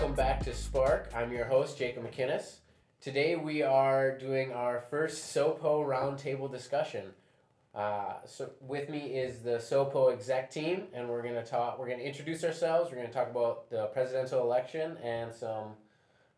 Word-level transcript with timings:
welcome 0.00 0.16
back 0.16 0.42
to 0.42 0.54
Spark. 0.54 1.10
I'm 1.14 1.30
your 1.30 1.44
host, 1.44 1.76
Jacob 1.76 2.10
McInnes. 2.10 2.60
Today 3.02 3.36
we 3.36 3.60
are 3.62 4.16
doing 4.16 4.50
our 4.50 4.80
first 4.88 5.34
SOPO 5.36 5.84
roundtable 5.86 6.50
discussion. 6.50 7.08
Uh, 7.74 8.14
so 8.24 8.48
with 8.62 8.88
me 8.88 9.00
is 9.00 9.40
the 9.40 9.58
SOPO 9.58 10.10
exec 10.10 10.50
team, 10.50 10.84
and 10.94 11.06
we're 11.06 11.20
gonna 11.20 11.44
talk. 11.44 11.78
We're 11.78 11.90
gonna 11.90 12.02
introduce 12.02 12.42
ourselves. 12.44 12.90
We're 12.90 12.96
gonna 12.96 13.12
talk 13.12 13.28
about 13.28 13.68
the 13.68 13.88
presidential 13.88 14.40
election 14.40 14.96
and 15.04 15.34
some 15.34 15.74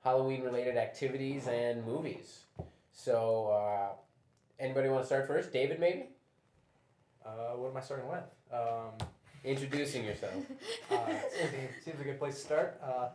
Halloween-related 0.02 0.76
activities 0.76 1.46
and 1.46 1.86
movies. 1.86 2.46
So, 2.92 3.46
uh, 3.46 3.92
anybody 4.58 4.88
want 4.88 5.02
to 5.02 5.06
start 5.06 5.28
first? 5.28 5.52
David, 5.52 5.78
maybe. 5.78 6.06
Uh, 7.24 7.52
what 7.54 7.70
am 7.70 7.76
I 7.76 7.80
starting 7.80 8.08
with? 8.08 8.24
Um, 8.52 9.06
Introducing 9.44 10.04
yourself. 10.04 10.34
uh, 10.90 11.06
seems, 11.06 11.84
seems 11.84 12.00
a 12.00 12.04
good 12.04 12.18
place 12.18 12.36
to 12.36 12.40
start. 12.40 12.80
Uh, 12.82 13.08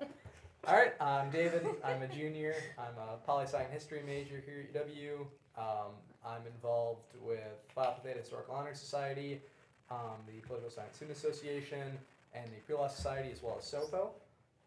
all 0.68 0.76
right, 0.76 0.94
I'm 1.00 1.30
David. 1.30 1.66
I'm 1.82 2.02
a 2.02 2.08
junior. 2.08 2.54
I'm 2.78 2.98
a 2.98 3.18
poli 3.26 3.46
sci 3.46 3.58
and 3.58 3.72
history 3.72 4.02
major 4.06 4.44
here 4.46 4.68
at 4.68 4.88
UW. 4.88 5.22
Um, 5.58 5.94
I'm 6.26 6.42
involved 6.46 7.14
with 7.22 7.40
Phi 7.74 7.86
Alpha 7.86 8.02
Theta 8.02 8.20
Historical 8.20 8.54
Honor 8.54 8.74
Society, 8.74 9.42
um, 9.90 10.18
the 10.28 10.46
Political 10.46 10.70
Science 10.70 10.98
Student 10.98 11.18
Association, 11.18 11.98
and 12.34 12.46
the 12.48 12.60
Pre-Law 12.66 12.90
Society, 12.90 13.30
as 13.32 13.42
well 13.42 13.56
as 13.58 13.66
SOPO. 13.66 14.10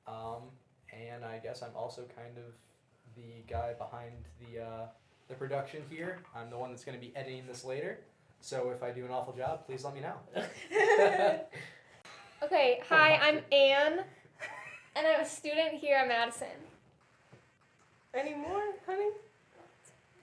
Um, 0.07 0.45
and 0.91 1.23
I 1.23 1.37
guess 1.37 1.63
I'm 1.63 1.77
also 1.77 2.07
kind 2.17 2.39
of 2.39 2.55
the 3.15 3.43
guy 3.47 3.75
behind 3.75 4.13
the 4.41 4.63
uh, 4.63 4.87
the 5.29 5.35
production 5.35 5.83
here. 5.91 6.21
I'm 6.35 6.49
the 6.49 6.57
one 6.57 6.71
that's 6.71 6.85
going 6.85 6.99
to 6.99 7.07
be 7.07 7.15
editing 7.15 7.47
this 7.47 7.63
later. 7.63 7.99
So 8.41 8.71
if 8.71 8.83
I 8.83 8.91
do 8.91 9.05
an 9.05 9.11
awful 9.11 9.35
job, 9.35 9.67
please 9.67 9.85
let 9.85 9.95
me 9.95 10.01
know. 10.01 10.15
Okay, 12.43 12.81
hi, 12.89 13.17
I'm 13.21 13.41
Anne, 13.53 14.01
and 15.01 15.09
I'm 15.09 15.23
a 15.23 15.27
student 15.27 15.73
here 15.81 15.97
at 15.97 16.09
Madison. 16.09 16.49
Any 18.13 18.35
more, 18.35 18.61
honey? 18.87 19.09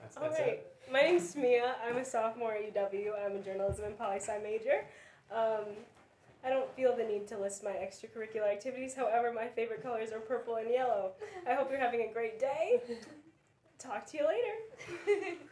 That's, 0.00 0.16
All 0.16 0.22
that's 0.22 0.38
right. 0.38 0.48
it. 0.50 0.76
My 0.92 1.02
name's 1.02 1.34
Mia. 1.34 1.74
I'm 1.84 1.96
a 1.96 2.04
sophomore 2.04 2.52
at 2.52 2.72
UW. 2.72 3.10
I'm 3.26 3.34
a 3.34 3.40
journalism 3.40 3.86
and 3.86 3.98
poli 3.98 4.20
sci 4.20 4.38
major. 4.40 4.84
Um, 5.34 5.64
I 6.44 6.50
don't 6.50 6.72
feel 6.76 6.96
the 6.96 7.02
need 7.02 7.26
to 7.28 7.38
list 7.38 7.64
my 7.64 7.72
extracurricular 7.72 8.52
activities. 8.52 8.94
However, 8.94 9.32
my 9.32 9.48
favorite 9.48 9.82
colors 9.82 10.12
are 10.12 10.20
purple 10.20 10.56
and 10.56 10.70
yellow. 10.70 11.10
I 11.44 11.54
hope 11.54 11.70
you're 11.70 11.80
having 11.80 12.08
a 12.08 12.12
great 12.12 12.38
day. 12.38 12.80
Talk 13.80 14.06
to 14.12 14.18
you 14.18 14.26
later. 14.28 15.38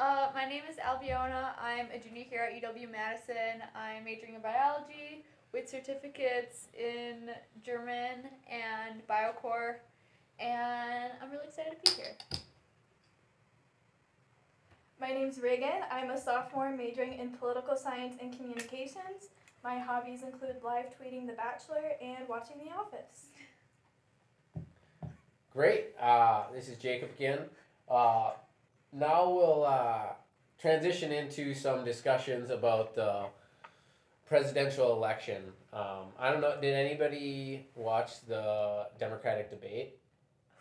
Uh, 0.00 0.28
my 0.32 0.44
name 0.44 0.62
is 0.70 0.78
Albiona. 0.78 1.56
I'm 1.60 1.86
a 1.92 1.98
junior 1.98 2.22
here 2.30 2.48
at 2.48 2.62
UW 2.62 2.88
Madison. 2.88 3.66
I'm 3.74 4.04
majoring 4.04 4.34
in 4.36 4.40
biology 4.40 5.24
with 5.52 5.68
certificates 5.68 6.68
in 6.78 7.30
German 7.64 8.28
and 8.50 9.06
Biocore, 9.08 9.76
and 10.38 11.12
I'm 11.22 11.30
really 11.30 11.46
excited 11.46 11.84
to 11.84 11.96
be 11.96 12.02
here. 12.02 12.40
My 15.00 15.08
name's 15.08 15.38
Reagan. 15.40 15.82
I'm 15.90 16.10
a 16.10 16.20
sophomore 16.20 16.70
majoring 16.70 17.18
in 17.18 17.30
political 17.30 17.76
science 17.76 18.16
and 18.20 18.36
communications. 18.36 19.30
My 19.62 19.78
hobbies 19.78 20.22
include 20.22 20.56
live 20.62 20.86
tweeting 21.00 21.26
The 21.26 21.34
Bachelor 21.34 21.92
and 22.02 22.28
watching 22.28 22.56
The 22.58 22.72
Office. 22.72 23.26
Great. 25.52 25.86
Uh, 26.00 26.44
this 26.52 26.68
is 26.68 26.78
Jacob 26.78 27.10
again. 27.16 27.40
Uh, 27.88 28.32
now 28.92 29.30
we'll 29.30 29.64
uh, 29.64 30.06
transition 30.60 31.12
into 31.12 31.54
some 31.54 31.84
discussions 31.84 32.50
about 32.50 32.94
the 32.94 33.26
presidential 34.28 34.92
election. 34.92 35.42
Um, 35.72 36.06
I 36.18 36.30
don't 36.30 36.40
know. 36.40 36.54
Did 36.60 36.74
anybody 36.74 37.66
watch 37.74 38.20
the 38.26 38.86
Democratic 38.98 39.50
debate? 39.50 39.96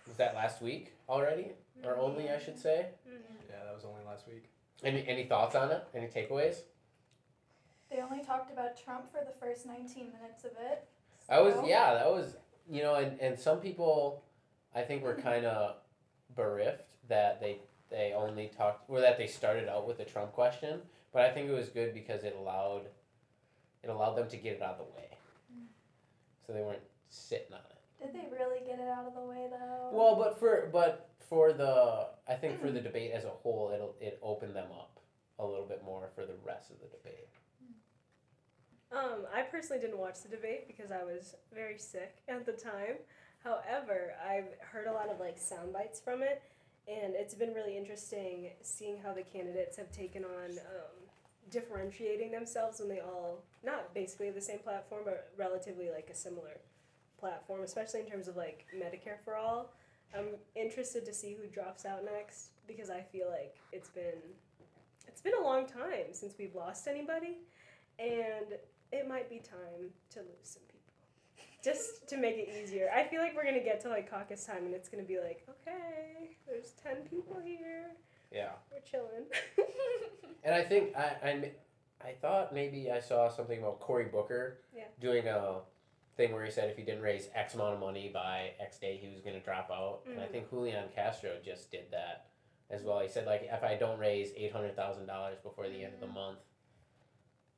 Was 0.08 0.18
that 0.18 0.36
last 0.36 0.62
week 0.62 0.94
already, 1.10 1.52
or 1.84 1.98
only 1.98 2.30
I 2.30 2.40
should 2.40 2.58
say? 2.58 2.88
Yeah, 3.06 3.64
that 3.66 3.76
was 3.76 3.84
only 3.84 4.04
last 4.06 4.28
week. 4.28 4.46
Any 4.84 5.06
any 5.08 5.26
thoughts 5.26 5.56
on 5.56 5.70
it? 5.72 5.84
Any 5.94 6.08
takeaways? 6.08 6.62
They 7.92 8.00
only 8.02 8.24
talked 8.24 8.52
about 8.52 8.82
Trump 8.82 9.12
for 9.12 9.24
the 9.26 9.32
first 9.38 9.66
19 9.66 10.12
minutes 10.12 10.44
of 10.44 10.52
it. 10.60 10.86
I 11.30 11.42
was 11.42 11.56
so- 11.56 11.68
yeah, 11.68 11.94
that 11.94 12.10
was 12.10 12.36
you 12.70 12.82
know, 12.84 12.96
and, 12.96 13.20
and 13.20 13.38
some 13.40 13.60
people 13.60 14.24
I 14.74 14.82
think 14.82 15.04
were 15.04 15.16
kind 15.30 15.46
of 15.46 15.76
bereft 16.36 16.84
that 17.10 17.42
they 17.42 17.58
they 17.90 18.14
only 18.16 18.50
talked 18.58 18.90
or 18.90 19.02
that 19.02 19.18
they 19.18 19.28
started 19.28 19.68
out 19.68 19.88
with 19.88 19.98
the 19.98 20.06
Trump 20.06 20.32
question, 20.32 20.80
but 21.12 21.24
I 21.24 21.32
think 21.32 21.50
it 21.50 21.54
was 21.54 21.68
good 21.70 21.94
because 21.94 22.24
it 22.24 22.36
allowed 22.40 22.84
it 23.84 23.90
allowed 23.90 24.16
them 24.16 24.30
to 24.30 24.38
get 24.38 24.54
it 24.54 24.62
out 24.62 24.78
of 24.80 24.88
the 24.88 24.94
way, 24.96 25.10
so 26.46 26.54
they 26.54 26.62
weren't 26.62 26.82
sitting 27.10 27.54
on 27.54 27.60
it. 27.70 27.78
Did 28.04 28.14
they 28.14 28.28
really 28.32 28.60
get 28.66 28.80
it 28.80 28.88
out 28.88 29.06
of 29.06 29.16
the 29.16 29.22
way 29.22 29.48
though? 29.50 29.90
Well, 29.92 30.16
but 30.16 30.40
for 30.40 30.70
but 30.72 31.10
for 31.30 31.54
the 31.54 32.08
I 32.28 32.36
think 32.36 32.62
for 32.62 32.72
the 32.72 32.82
debate 32.82 33.12
as 33.12 33.26
a 33.26 33.30
whole, 33.30 33.72
it'll 33.74 33.96
it 34.00 34.20
opened 34.22 34.56
them 34.56 34.72
up 34.72 35.00
a 35.40 35.46
little 35.46 35.66
bit 35.66 35.84
more 35.84 36.10
for 36.16 36.26
the 36.26 36.36
rest 36.46 36.72
of 36.72 36.78
the 36.80 36.88
debate. 36.88 37.28
Um, 38.92 39.26
I 39.36 39.42
personally 39.42 39.82
didn't 39.82 39.98
watch 39.98 40.22
the 40.24 40.30
debate 40.30 40.68
because 40.68 40.92
I 40.92 41.04
was 41.04 41.36
very 41.54 41.78
sick 41.78 42.22
at 42.30 42.46
the 42.46 42.54
time. 42.54 42.96
However, 43.44 44.14
I've 44.26 44.48
heard 44.72 44.88
a 44.88 44.94
lot 44.94 45.10
of 45.10 45.20
like 45.20 45.38
sound 45.38 45.74
bites 45.74 46.00
from 46.00 46.22
it, 46.22 46.42
and 46.88 47.14
it's 47.16 47.34
been 47.34 47.54
really 47.54 47.78
interesting 47.78 48.52
seeing 48.62 48.98
how 49.02 49.14
the 49.14 49.24
candidates 49.24 49.76
have 49.78 49.92
taken 49.92 50.24
on 50.24 50.52
um, 50.52 50.97
differentiating 51.50 52.32
themselves 52.32 52.80
when 52.80 52.90
they 52.90 53.00
all 53.00 53.44
not 53.64 53.94
basically 53.94 54.32
the 54.32 54.42
same 54.42 54.60
platform, 54.60 55.02
but 55.06 55.32
relatively 55.38 55.90
like 55.90 56.10
a 56.12 56.16
similar 56.16 56.60
platform, 57.20 57.64
especially 57.64 58.02
in 58.02 58.06
terms 58.06 58.28
of 58.28 58.36
like 58.36 58.66
Medicare 58.76 59.20
for 59.24 59.36
all. 59.36 59.74
I'm 60.16 60.36
interested 60.56 61.06
to 61.06 61.14
see 61.14 61.36
who 61.40 61.48
drops 61.48 61.86
out 61.86 62.06
next 62.06 62.52
because 62.68 62.90
I 62.90 63.02
feel 63.02 63.30
like 63.30 63.56
it's 63.72 63.90
been 63.90 64.22
it's 65.08 65.22
been 65.22 65.34
a 65.34 65.44
long 65.44 65.66
time 65.66 66.14
since 66.14 66.36
we've 66.38 66.56
lost 66.56 66.88
anybody, 66.88 67.38
and 67.98 68.58
it 68.92 69.08
might 69.08 69.30
be 69.30 69.40
time 69.40 69.90
to 70.12 70.20
lose 70.20 70.44
some 70.44 70.64
people. 70.64 70.78
Just 71.64 72.08
to 72.10 72.18
make 72.18 72.38
it 72.38 72.50
easier. 72.64 72.90
I 72.96 73.04
feel 73.04 73.22
like 73.22 73.36
we're 73.36 73.44
gonna 73.44 73.64
get 73.64 73.82
to 73.82 73.90
like 73.90 74.10
caucus 74.10 74.46
time 74.46 74.66
and 74.66 74.74
it's 74.74 74.90
gonna 74.90 75.04
be 75.04 75.20
like, 75.20 75.46
okay, 75.50 76.38
there's 76.48 76.74
ten 76.84 76.98
people 77.10 77.42
here. 77.44 77.92
Yeah. 78.32 78.52
We're 78.72 78.80
chilling. 78.82 79.26
And 80.44 80.56
I 80.56 80.64
think 80.64 80.96
I, 80.96 81.02
I, 81.24 81.52
I 82.08 82.12
thought 82.22 82.54
maybe 82.54 82.90
I 82.90 83.02
saw 83.02 83.28
something 83.28 83.60
about 83.60 83.82
Cory 83.82 84.06
Booker 84.06 84.60
Yeah. 84.74 84.84
doing 85.02 85.28
a 85.28 85.56
thing 86.16 86.32
where 86.32 86.46
he 86.46 86.52
said 86.52 86.70
if 86.70 86.78
he 86.78 86.84
didn't 86.84 87.02
raise 87.02 87.28
X 87.36 87.54
amount 87.56 87.74
of 87.74 87.80
money 87.82 88.10
by 88.14 88.52
X 88.62 88.78
day, 88.78 88.96
he 89.02 89.10
was 89.10 89.20
going 89.20 89.36
to 89.36 89.42
drop 89.44 89.70
out. 89.72 90.02
And 90.10 90.22
I 90.22 90.26
Mhm. 90.28 90.32
think 90.32 90.50
Julian 90.50 90.88
Castro 90.96 91.32
just 91.44 91.70
did 91.70 91.92
that 91.92 92.28
as 92.70 92.84
well. 92.84 93.00
He 93.02 93.10
said 93.10 93.26
like 93.26 93.44
if 93.52 93.62
I 93.62 93.76
don't 93.76 94.00
raise 94.00 94.32
eight 94.38 94.54
hundred 94.54 94.76
thousand 94.78 95.08
dollars 95.08 95.38
before 95.44 95.68
the 95.68 95.84
end 95.84 95.96
of 95.96 96.00
the 96.00 96.08
month, 96.08 96.40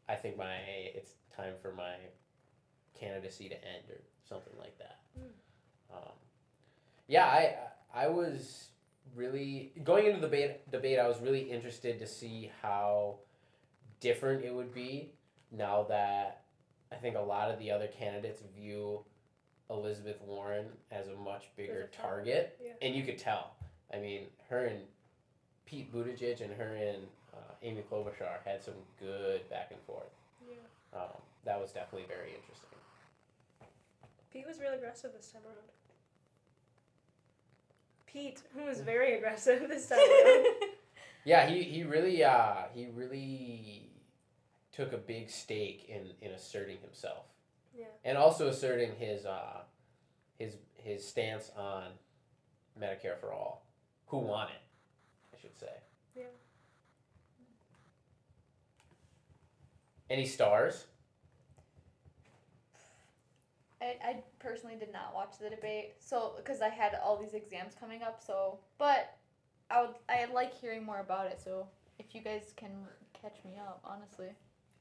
I 0.08 0.16
think 0.16 0.36
my 0.38 0.56
it's 0.96 1.12
time 1.36 1.54
for 1.62 1.72
my 1.74 1.94
candidacy 2.96 3.50
to 3.50 3.56
end 3.56 3.84
or 3.90 4.02
something 4.28 4.54
like 4.58 4.78
that. 4.80 5.00
Um, 5.94 6.14
yeah, 7.08 7.26
I 7.26 7.56
I 7.94 8.08
was 8.08 8.70
really 9.20 9.74
going 9.84 10.06
into 10.06 10.20
the 10.20 10.28
debate. 10.28 10.72
Debate, 10.72 10.98
I 10.98 11.08
was 11.08 11.20
really 11.20 11.42
interested 11.42 12.00
to 12.00 12.08
see 12.08 12.50
how 12.62 13.18
different 14.00 14.46
it 14.46 14.54
would 14.54 14.74
be 14.74 15.12
now 15.52 15.86
that 15.90 16.44
I 16.92 16.96
think 16.96 17.18
a 17.18 17.22
lot 17.22 17.52
of 17.52 17.60
the 17.60 17.70
other 17.70 17.88
candidates 17.88 18.42
view 18.56 19.02
Elizabeth 19.70 20.20
Warren 20.26 20.66
as 20.92 21.10
a 21.10 21.16
much 21.16 21.50
bigger 21.56 21.90
a 21.92 21.96
target, 21.96 22.58
yeah. 22.64 22.72
and 22.82 22.96
you 22.96 23.04
could 23.04 23.20
tell. 23.20 23.56
I 23.94 24.00
mean, 24.00 24.22
her 24.50 24.66
and 24.66 24.80
Pete 25.66 25.94
Buttigieg 25.94 26.42
and 26.42 26.54
her 26.54 26.76
and 26.76 27.04
uh, 27.34 27.54
Amy 27.62 27.84
Klobuchar 27.92 28.42
had 28.46 28.64
some 28.64 28.74
good 29.00 29.48
back 29.50 29.70
and 29.72 29.80
forth. 29.82 30.10
Yeah. 30.50 31.00
Um, 31.00 31.22
that 31.46 31.60
was 31.60 31.72
definitely 31.72 32.08
very 32.08 32.30
interesting. 32.30 32.70
Pete 34.32 34.48
was 34.48 34.60
really 34.60 34.78
aggressive 34.78 35.12
this 35.16 35.28
time 35.28 35.42
around. 35.46 35.79
Pete 38.12 38.42
who 38.56 38.66
was 38.66 38.82
very 38.82 39.18
aggressive 39.18 39.68
this 39.68 39.88
time 39.88 40.00
around. 40.00 40.46
Yeah, 41.26 41.48
he, 41.48 41.64
he 41.64 41.84
really 41.84 42.24
uh, 42.24 42.64
he 42.74 42.88
really 42.96 43.90
took 44.72 44.94
a 44.94 44.98
big 44.98 45.30
stake 45.30 45.86
in, 45.90 46.12
in 46.22 46.32
asserting 46.32 46.78
himself. 46.82 47.26
Yeah. 47.78 47.86
And 48.06 48.18
also 48.18 48.48
asserting 48.48 48.94
his 48.98 49.26
uh, 49.26 49.64
his 50.38 50.56
his 50.76 51.06
stance 51.06 51.52
on 51.58 51.84
Medicare 52.82 53.20
for 53.20 53.34
all. 53.34 53.66
Who 54.08 54.18
want 54.20 54.50
it, 54.52 54.62
I 55.36 55.42
should 55.42 55.60
say. 55.60 55.74
Yeah. 56.16 56.24
Any 60.10 60.26
stars? 60.26 60.86
I, 63.82 63.96
I 64.04 64.24
personally 64.40 64.76
did 64.76 64.92
not 64.92 65.14
watch 65.14 65.34
the 65.42 65.50
debate, 65.50 65.94
so 66.00 66.34
because 66.38 66.62
I 66.62 66.70
had 66.70 66.98
all 67.04 67.16
these 67.18 67.34
exams 67.34 67.76
coming 67.80 68.02
up. 68.04 68.22
So, 68.26 68.60
but 68.78 69.16
I 69.72 69.82
would 69.82 69.96
I 70.10 70.26
like 70.34 70.54
hearing 70.54 70.84
more 70.86 71.00
about 71.00 71.28
it. 71.28 71.40
So 71.44 71.68
if 71.98 72.14
you 72.14 72.22
guys 72.22 72.54
can 72.58 72.72
catch 73.14 73.38
me 73.46 73.54
up, 73.60 73.82
honestly. 73.86 74.28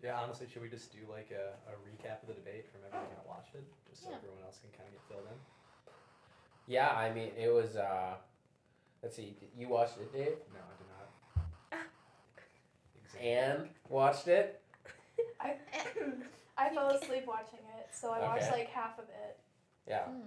Yeah, 0.03 0.17
honestly, 0.17 0.47
should 0.53 0.63
we 0.63 0.69
just 0.69 0.93
do 0.93 0.99
like 1.11 1.31
a, 1.33 1.55
a 1.71 1.75
recap 1.87 2.23
of 2.23 2.29
the 2.29 2.35
debate 2.35 2.67
from 2.71 2.81
everyone 2.87 3.09
that 3.17 3.27
watched 3.27 3.55
it, 3.55 3.65
just 3.91 4.03
so 4.05 4.11
Yeah. 4.11 4.17
everyone 4.17 4.43
else 4.45 4.59
can 4.61 4.71
kind 4.71 4.87
of 4.89 4.95
get 4.95 5.03
filled 5.09 5.27
in? 5.31 5.39
Yeah, 6.67 6.91
I 6.91 7.13
mean 7.13 7.31
it 7.39 7.53
was. 7.53 7.77
uh 7.77 8.15
Let's 9.03 9.15
see, 9.15 9.37
you 9.57 9.69
watched 9.69 9.97
it, 9.99 10.13
Dave? 10.13 10.39
No, 10.53 10.59
I 10.59 10.75
did 10.77 10.89
not. 10.91 11.87
Exactly. 13.05 13.31
Anne 13.31 13.69
watched 13.89 14.27
it. 14.29 14.61
I 15.41 15.55
I 16.59 16.69
fell 16.71 16.89
asleep 16.91 17.25
watching 17.27 17.61
it, 17.79 17.89
so 17.93 18.11
I 18.13 18.21
watched 18.21 18.45
Okay. 18.49 18.59
like 18.59 18.69
half 18.69 18.99
of 18.99 19.05
it. 19.09 19.39
Yeah. 19.87 20.07
Mm. 20.09 20.23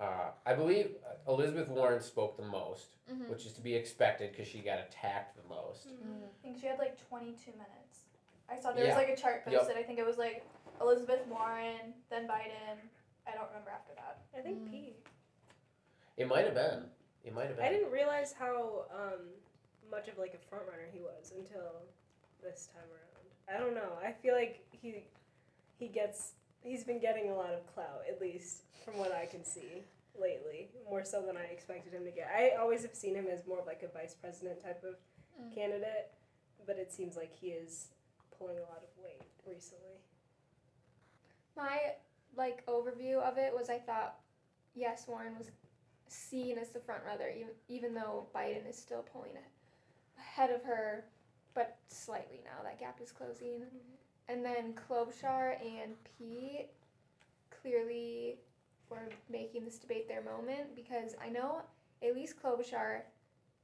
Uh, 0.00 0.30
I 0.46 0.54
believe 0.54 0.96
uh, 1.06 1.30
Elizabeth 1.30 1.68
Warren 1.68 2.00
spoke 2.00 2.38
the 2.38 2.42
most, 2.44 2.96
Mhm. 3.12 3.28
which 3.28 3.44
is 3.44 3.52
to 3.52 3.60
be 3.60 3.74
expected 3.74 4.32
because 4.32 4.48
she 4.48 4.60
got 4.60 4.78
attacked 4.78 5.36
the 5.36 5.42
most. 5.54 5.86
Mm. 5.88 6.24
I 6.24 6.42
think 6.42 6.58
she 6.58 6.66
had 6.66 6.78
like 6.78 6.96
22 7.08 7.50
minutes. 7.52 8.06
I 8.48 8.58
saw 8.58 8.72
there 8.72 8.84
Yeah. 8.86 8.96
was 8.96 9.06
like 9.06 9.10
a 9.10 9.16
chart 9.20 9.42
Yep. 9.46 9.60
posted. 9.60 9.76
I 9.76 9.82
think 9.82 9.98
it 9.98 10.06
was 10.06 10.16
like 10.16 10.42
Elizabeth 10.80 11.26
Warren, 11.26 11.92
then 12.08 12.26
Biden. 12.26 12.78
I 13.26 13.32
don't 13.32 13.46
remember 13.48 13.68
after 13.70 13.92
that. 13.94 14.22
I 14.34 14.40
think 14.40 14.58
Mm. 14.62 14.70
Pete. 14.70 15.06
It 16.16 16.26
might 16.26 16.46
have 16.46 16.54
been. 16.54 16.90
It 17.22 17.34
might 17.34 17.48
have 17.48 17.56
been. 17.56 17.66
I 17.66 17.68
didn't 17.68 17.90
realize 17.90 18.32
how 18.32 18.86
um, 18.90 19.34
much 19.90 20.08
of 20.08 20.16
like 20.16 20.32
a 20.32 20.38
front 20.38 20.66
runner 20.66 20.86
he 20.90 21.00
was 21.00 21.32
until 21.32 21.82
this 22.40 22.68
time 22.68 22.90
around. 22.90 23.06
I 23.48 23.58
don't 23.58 23.74
know. 23.74 23.98
I 24.02 24.12
feel 24.12 24.34
like 24.34 24.64
he 24.80 25.04
he 25.78 25.88
gets 25.88 26.32
he's 26.62 26.84
been 26.84 27.00
getting 27.00 27.30
a 27.30 27.34
lot 27.34 27.52
of 27.52 27.66
clout 27.74 28.02
at 28.08 28.20
least 28.20 28.62
from 28.84 28.96
what 28.98 29.12
I 29.12 29.26
can 29.26 29.44
see 29.44 29.84
lately, 30.20 30.68
more 30.88 31.04
so 31.04 31.22
than 31.22 31.36
I 31.36 31.44
expected 31.44 31.92
him 31.94 32.04
to 32.04 32.10
get. 32.10 32.28
I 32.36 32.56
always 32.60 32.82
have 32.82 32.94
seen 32.94 33.14
him 33.14 33.26
as 33.32 33.46
more 33.46 33.60
of 33.60 33.66
like 33.66 33.82
a 33.82 33.88
vice 33.96 34.14
president 34.14 34.62
type 34.62 34.82
of 34.84 34.96
Mm. 35.40 35.54
candidate, 35.54 36.10
but 36.66 36.76
it 36.76 36.92
seems 36.92 37.16
like 37.16 37.32
he 37.32 37.48
is 37.48 37.86
pulling 38.36 38.58
a 38.58 38.62
lot 38.62 38.82
of 38.82 39.02
weight 39.02 39.22
recently. 39.46 39.96
My 41.56 41.94
like 42.36 42.66
overview 42.66 43.20
of 43.22 43.38
it 43.38 43.54
was 43.54 43.70
I 43.70 43.78
thought 43.78 44.16
yes, 44.74 45.06
Warren 45.08 45.38
was 45.38 45.50
seen 46.08 46.58
as 46.58 46.70
the 46.70 46.80
front 46.80 47.04
runner, 47.04 47.28
even 47.28 47.48
even 47.68 47.94
though 47.94 48.26
Biden 48.34 48.68
is 48.68 48.76
still 48.76 49.02
pulling 49.02 49.32
ahead 50.18 50.50
of 50.50 50.62
her, 50.64 51.04
but 51.54 51.78
slightly 51.88 52.40
now 52.44 52.62
that 52.64 52.78
gap 52.80 53.00
is 53.00 53.12
closing. 53.12 53.62
And 54.28 54.44
then 54.44 54.74
Klobuchar 54.74 55.54
and 55.60 55.94
Pete 56.18 56.68
clearly 57.62 58.36
were 58.88 59.08
making 59.30 59.64
this 59.64 59.78
debate 59.78 60.08
their 60.08 60.22
moment 60.22 60.74
because 60.74 61.14
I 61.24 61.28
know 61.28 61.62
at 62.02 62.14
least 62.14 62.40
Klobuchar 62.40 63.02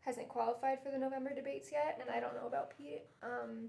hasn't 0.01 0.29
qualified 0.29 0.83
for 0.83 0.91
the 0.91 0.99
November 0.99 1.35
debates 1.35 1.71
yet, 1.73 2.01
and 2.01 2.11
I 2.11 2.21
don't 2.21 2.35
know 2.35 2.47
about 2.47 2.77
Pete. 2.77 3.03
Um, 3.23 3.69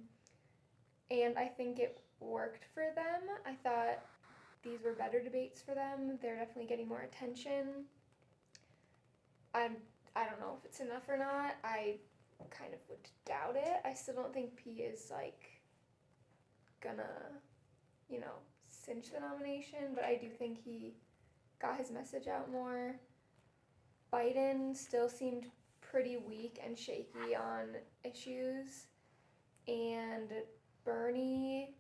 and 1.10 1.38
I 1.38 1.46
think 1.46 1.80
it 1.80 2.00
worked 2.20 2.66
for 2.74 2.84
them. 2.96 3.22
I 3.46 3.54
thought 3.64 4.04
these 4.64 4.84
were 4.84 4.94
better 4.94 5.22
debates 5.22 5.62
for 5.62 5.74
them. 5.74 6.18
They're 6.22 6.36
definitely 6.36 6.68
getting 6.68 6.88
more 6.88 7.02
attention. 7.02 7.86
I'm 9.54 9.78
I 10.16 10.26
don't 10.26 10.40
know 10.40 10.58
if 10.58 10.66
it's 10.66 10.80
enough 10.80 11.08
or 11.08 11.18
not. 11.18 11.56
I 11.64 11.98
kind 12.50 12.74
of 12.74 12.80
would 12.90 13.08
doubt 13.26 13.56
it. 13.56 13.82
I 13.86 13.94
still 13.94 14.16
don't 14.16 14.34
think 14.34 14.56
Pete 14.56 14.80
is 14.80 15.12
like 15.12 15.57
gonna, 16.82 17.10
you 18.10 18.20
know, 18.20 18.34
cinch 18.70 19.12
the 19.12 19.20
nomination, 19.20 19.94
but 19.94 20.04
I 20.04 20.16
do 20.16 20.30
think 20.30 20.58
he 20.64 20.96
got 21.60 21.78
his 21.78 21.92
message 21.92 22.28
out 22.28 22.52
more. 22.52 22.96
Biden 24.14 24.76
still 24.76 25.10
seemed 25.10 25.48
pretty 25.82 26.18
weak 26.18 26.60
and 26.64 26.78
shaky 26.78 27.36
on 27.36 27.76
issues, 28.04 28.88
and 29.68 30.32
Bernie 30.86 31.76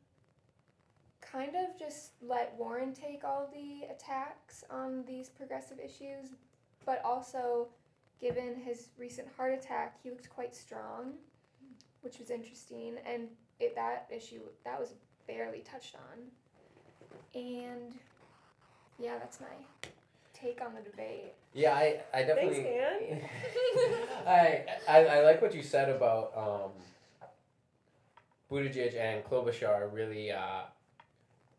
kind 1.21 1.55
of 1.55 1.77
just 1.77 2.11
let 2.21 2.55
Warren 2.57 2.93
take 2.93 3.23
all 3.23 3.49
the 3.53 3.87
attacks 3.93 4.63
on 4.69 5.03
these 5.05 5.29
progressive 5.29 5.79
issues, 5.79 6.35
but 6.85 7.01
also, 7.03 7.67
given 8.19 8.55
his 8.55 8.89
recent 8.97 9.27
heart 9.35 9.53
attack, 9.53 9.97
he 10.01 10.09
looked 10.09 10.29
quite 10.29 10.55
strong, 10.55 11.13
which 12.01 12.19
was 12.19 12.29
interesting, 12.29 12.95
and 13.05 13.27
it, 13.59 13.75
that 13.75 14.07
issue 14.13 14.39
that 14.65 14.79
was 14.79 14.93
barely 15.27 15.59
touched 15.59 15.95
on, 15.95 17.39
and 17.39 17.93
yeah, 18.99 19.17
that's 19.17 19.39
my 19.39 19.47
take 20.33 20.61
on 20.61 20.73
the 20.75 20.81
debate. 20.81 21.33
Yeah, 21.53 21.73
I, 21.73 22.01
I 22.13 22.23
Thanks, 22.23 22.57
definitely. 22.57 22.69
Anne. 23.11 23.21
I, 24.27 24.65
I 24.87 25.05
I 25.05 25.21
like 25.23 25.41
what 25.41 25.53
you 25.55 25.63
said 25.63 25.89
about 25.89 26.31
um, 26.37 26.71
Buttigieg 28.51 28.95
and 28.97 29.23
Klobuchar 29.25 29.91
really 29.91 30.31
uh, 30.31 30.61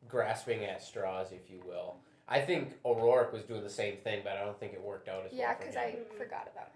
grasping 0.09 0.65
at 0.65 0.83
straws, 0.83 1.33
if 1.33 1.51
you 1.51 1.61
will. 1.67 1.97
I 2.29 2.41
think 2.41 2.75
O'Rourke 2.85 3.33
was 3.33 3.43
doing 3.45 3.63
the 3.63 3.71
same 3.71 3.97
thing, 3.97 4.21
but 4.23 4.35
I 4.37 4.45
don't 4.45 4.59
think 4.61 4.75
it 4.75 4.83
worked 4.83 5.09
out 5.09 5.25
as 5.27 5.33
Yeah, 5.33 5.47
well. 5.49 5.55
for 5.57 5.61
because 5.67 5.75
him. 5.77 5.97
I 6.15 6.19
forgot 6.19 6.49
about 6.53 6.67
him. 6.67 6.73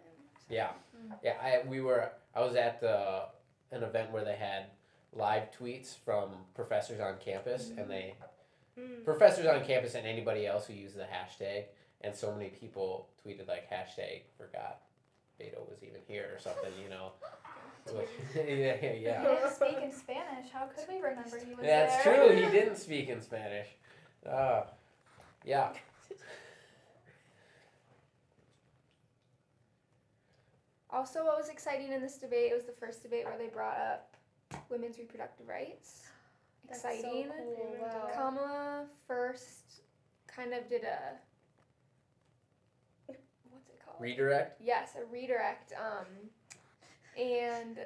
Yeah, 0.50 0.68
Mm. 0.96 1.14
yeah. 1.22 1.34
I 1.42 1.66
we 1.66 1.80
were. 1.80 2.10
I 2.34 2.40
was 2.40 2.56
at 2.56 2.80
the 2.80 3.24
an 3.70 3.82
event 3.82 4.10
where 4.12 4.24
they 4.24 4.36
had 4.36 4.66
live 5.12 5.50
tweets 5.58 5.94
from 6.04 6.30
professors 6.54 7.00
on 7.00 7.16
campus, 7.18 7.70
and 7.76 7.90
they 7.90 8.14
Mm. 8.78 9.04
professors 9.04 9.44
on 9.44 9.62
campus 9.66 9.94
and 9.94 10.06
anybody 10.06 10.46
else 10.46 10.66
who 10.66 10.72
used 10.72 10.96
the 10.96 11.04
hashtag, 11.04 11.66
and 12.00 12.16
so 12.16 12.32
many 12.32 12.48
people 12.48 13.06
tweeted 13.22 13.46
like 13.46 13.68
hashtag 13.70 14.22
forgot 14.38 14.80
Beto 15.38 15.68
was 15.68 15.82
even 15.82 16.00
here 16.08 16.30
or 16.34 16.38
something, 16.38 16.72
you 16.82 16.88
know. 16.88 17.12
Which- 17.92 18.08
yeah, 18.34 18.42
yeah, 18.82 19.20
He 19.20 19.26
didn't 19.26 19.50
speak 19.52 19.76
in 19.82 19.92
Spanish. 19.92 20.50
How 20.50 20.66
could 20.66 20.86
we 20.88 21.00
remember 21.02 21.36
he 21.44 21.54
was 21.54 21.66
That's 21.66 22.02
there? 22.04 22.28
true. 22.28 22.34
He 22.34 22.50
didn't 22.50 22.76
speak 22.76 23.08
in 23.10 23.20
Spanish. 23.20 23.68
Uh, 24.24 24.62
yeah. 25.44 25.74
Also, 30.90 31.24
what 31.24 31.38
was 31.38 31.48
exciting 31.48 31.92
in 31.92 32.00
this 32.02 32.18
debate 32.18 32.52
was 32.54 32.64
the 32.64 32.72
first 32.72 33.02
debate 33.02 33.24
where 33.24 33.38
they 33.38 33.46
brought 33.48 33.78
up 33.78 34.11
women's 34.72 34.98
reproductive 34.98 35.46
rights. 35.46 36.02
That's 36.68 36.82
so 36.82 36.88
Exciting. 36.88 37.30
cool. 37.36 37.76
Wow. 37.80 38.08
Kamala 38.14 38.84
first 39.06 39.82
kind 40.26 40.54
of 40.54 40.68
did 40.68 40.82
a 40.84 41.18
what's 43.06 43.68
it 43.68 43.78
called? 43.84 44.00
Redirect. 44.00 44.60
Yes, 44.60 44.96
a 44.96 45.04
redirect. 45.12 45.72
Um, 45.74 46.06
and 47.20 47.78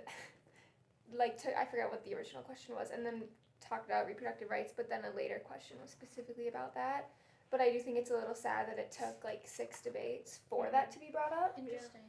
like 1.14 1.40
to, 1.43 1.59
I 1.59 1.64
forgot 1.64 1.90
what 1.90 2.05
the 2.05 2.14
original 2.14 2.43
question 2.43 2.75
was, 2.75 2.90
and 2.95 3.05
then 3.05 3.25
talked 3.61 3.87
about 3.87 4.07
reproductive 4.07 4.49
rights. 4.50 4.73
But 4.75 4.88
then 4.88 5.02
a 5.12 5.16
later 5.16 5.43
question 5.45 5.76
was 5.83 5.90
specifically 5.90 6.49
about 6.49 6.75
that. 6.75 7.11
But 7.50 7.61
I 7.61 7.71
do 7.71 7.78
think 7.78 7.97
it's 7.97 8.11
a 8.11 8.14
little 8.14 8.35
sad 8.35 8.69
that 8.69 8.78
it 8.78 8.90
took 8.93 9.23
like 9.25 9.43
six 9.45 9.81
debates 9.81 10.40
for 10.49 10.69
that 10.73 10.90
to 10.93 10.99
be 10.99 11.11
brought 11.12 11.33
up. 11.33 11.57
Interesting. 11.59 12.00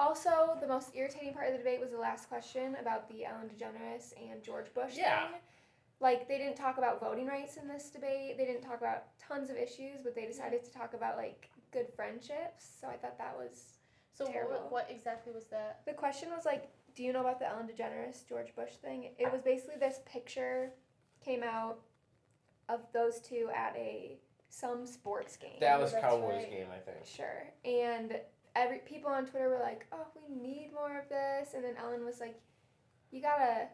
Also, 0.00 0.56
the 0.62 0.66
most 0.66 0.92
irritating 0.94 1.34
part 1.34 1.46
of 1.48 1.52
the 1.52 1.58
debate 1.58 1.78
was 1.78 1.90
the 1.90 1.98
last 1.98 2.26
question 2.26 2.74
about 2.80 3.06
the 3.10 3.26
Ellen 3.26 3.50
DeGeneres 3.50 4.14
and 4.16 4.42
George 4.42 4.72
Bush 4.72 4.96
Yeah. 4.96 5.28
thing. 5.28 5.40
Like 6.00 6.26
they 6.26 6.38
didn't 6.38 6.56
talk 6.56 6.78
about 6.78 7.00
voting 7.00 7.26
rights 7.26 7.58
in 7.58 7.68
this 7.68 7.90
debate. 7.90 8.38
They 8.38 8.46
didn't 8.46 8.62
talk 8.62 8.78
about 8.78 9.18
tons 9.18 9.50
of 9.50 9.58
issues, 9.58 10.00
but 10.02 10.14
they 10.14 10.22
mm-hmm. 10.22 10.30
decided 10.30 10.64
to 10.64 10.70
talk 10.70 10.94
about 10.94 11.18
like 11.18 11.50
good 11.70 11.92
friendships. 11.94 12.66
So 12.80 12.88
I 12.88 12.96
thought 12.96 13.18
that 13.18 13.36
was 13.36 13.74
So 14.14 14.24
what, 14.24 14.32
Terrible. 14.32 14.54
wa- 14.54 14.70
what 14.70 14.90
exactly 14.90 15.34
was 15.34 15.44
that? 15.50 15.82
the 15.84 15.92
question 15.92 16.30
was 16.30 16.46
like, 16.46 16.70
do 16.94 17.02
you 17.02 17.12
know 17.12 17.20
about 17.20 17.38
the 17.38 17.48
Ellen 17.48 17.68
DeGeneres 17.68 18.26
George 18.26 18.56
Bush 18.56 18.72
thing? 18.82 19.10
It 19.18 19.30
was 19.30 19.42
basically 19.42 19.76
this 19.78 20.00
picture 20.06 20.72
came 21.22 21.42
out 21.42 21.78
of 22.70 22.80
those 22.94 23.20
two 23.20 23.50
at 23.54 23.76
a 23.76 24.16
some 24.48 24.86
sports 24.86 25.36
game. 25.36 25.60
That 25.60 25.78
was 25.78 25.92
That's 25.92 26.02
Cowboys 26.04 26.36
right. 26.36 26.50
game, 26.50 26.66
I 26.74 26.78
think. 26.78 27.04
Sure. 27.04 27.44
And 27.64 28.18
every 28.54 28.78
people 28.78 29.10
on 29.10 29.26
Twitter 29.26 29.48
were 29.48 29.58
like, 29.60 29.86
"Oh, 29.92 30.06
we 30.14 30.34
need 30.34 30.72
more 30.74 30.98
of 30.98 31.08
this." 31.08 31.54
And 31.54 31.64
then 31.64 31.76
Ellen 31.76 32.04
was 32.04 32.20
like, 32.20 32.40
"You 33.10 33.20
gotta, 33.22 33.68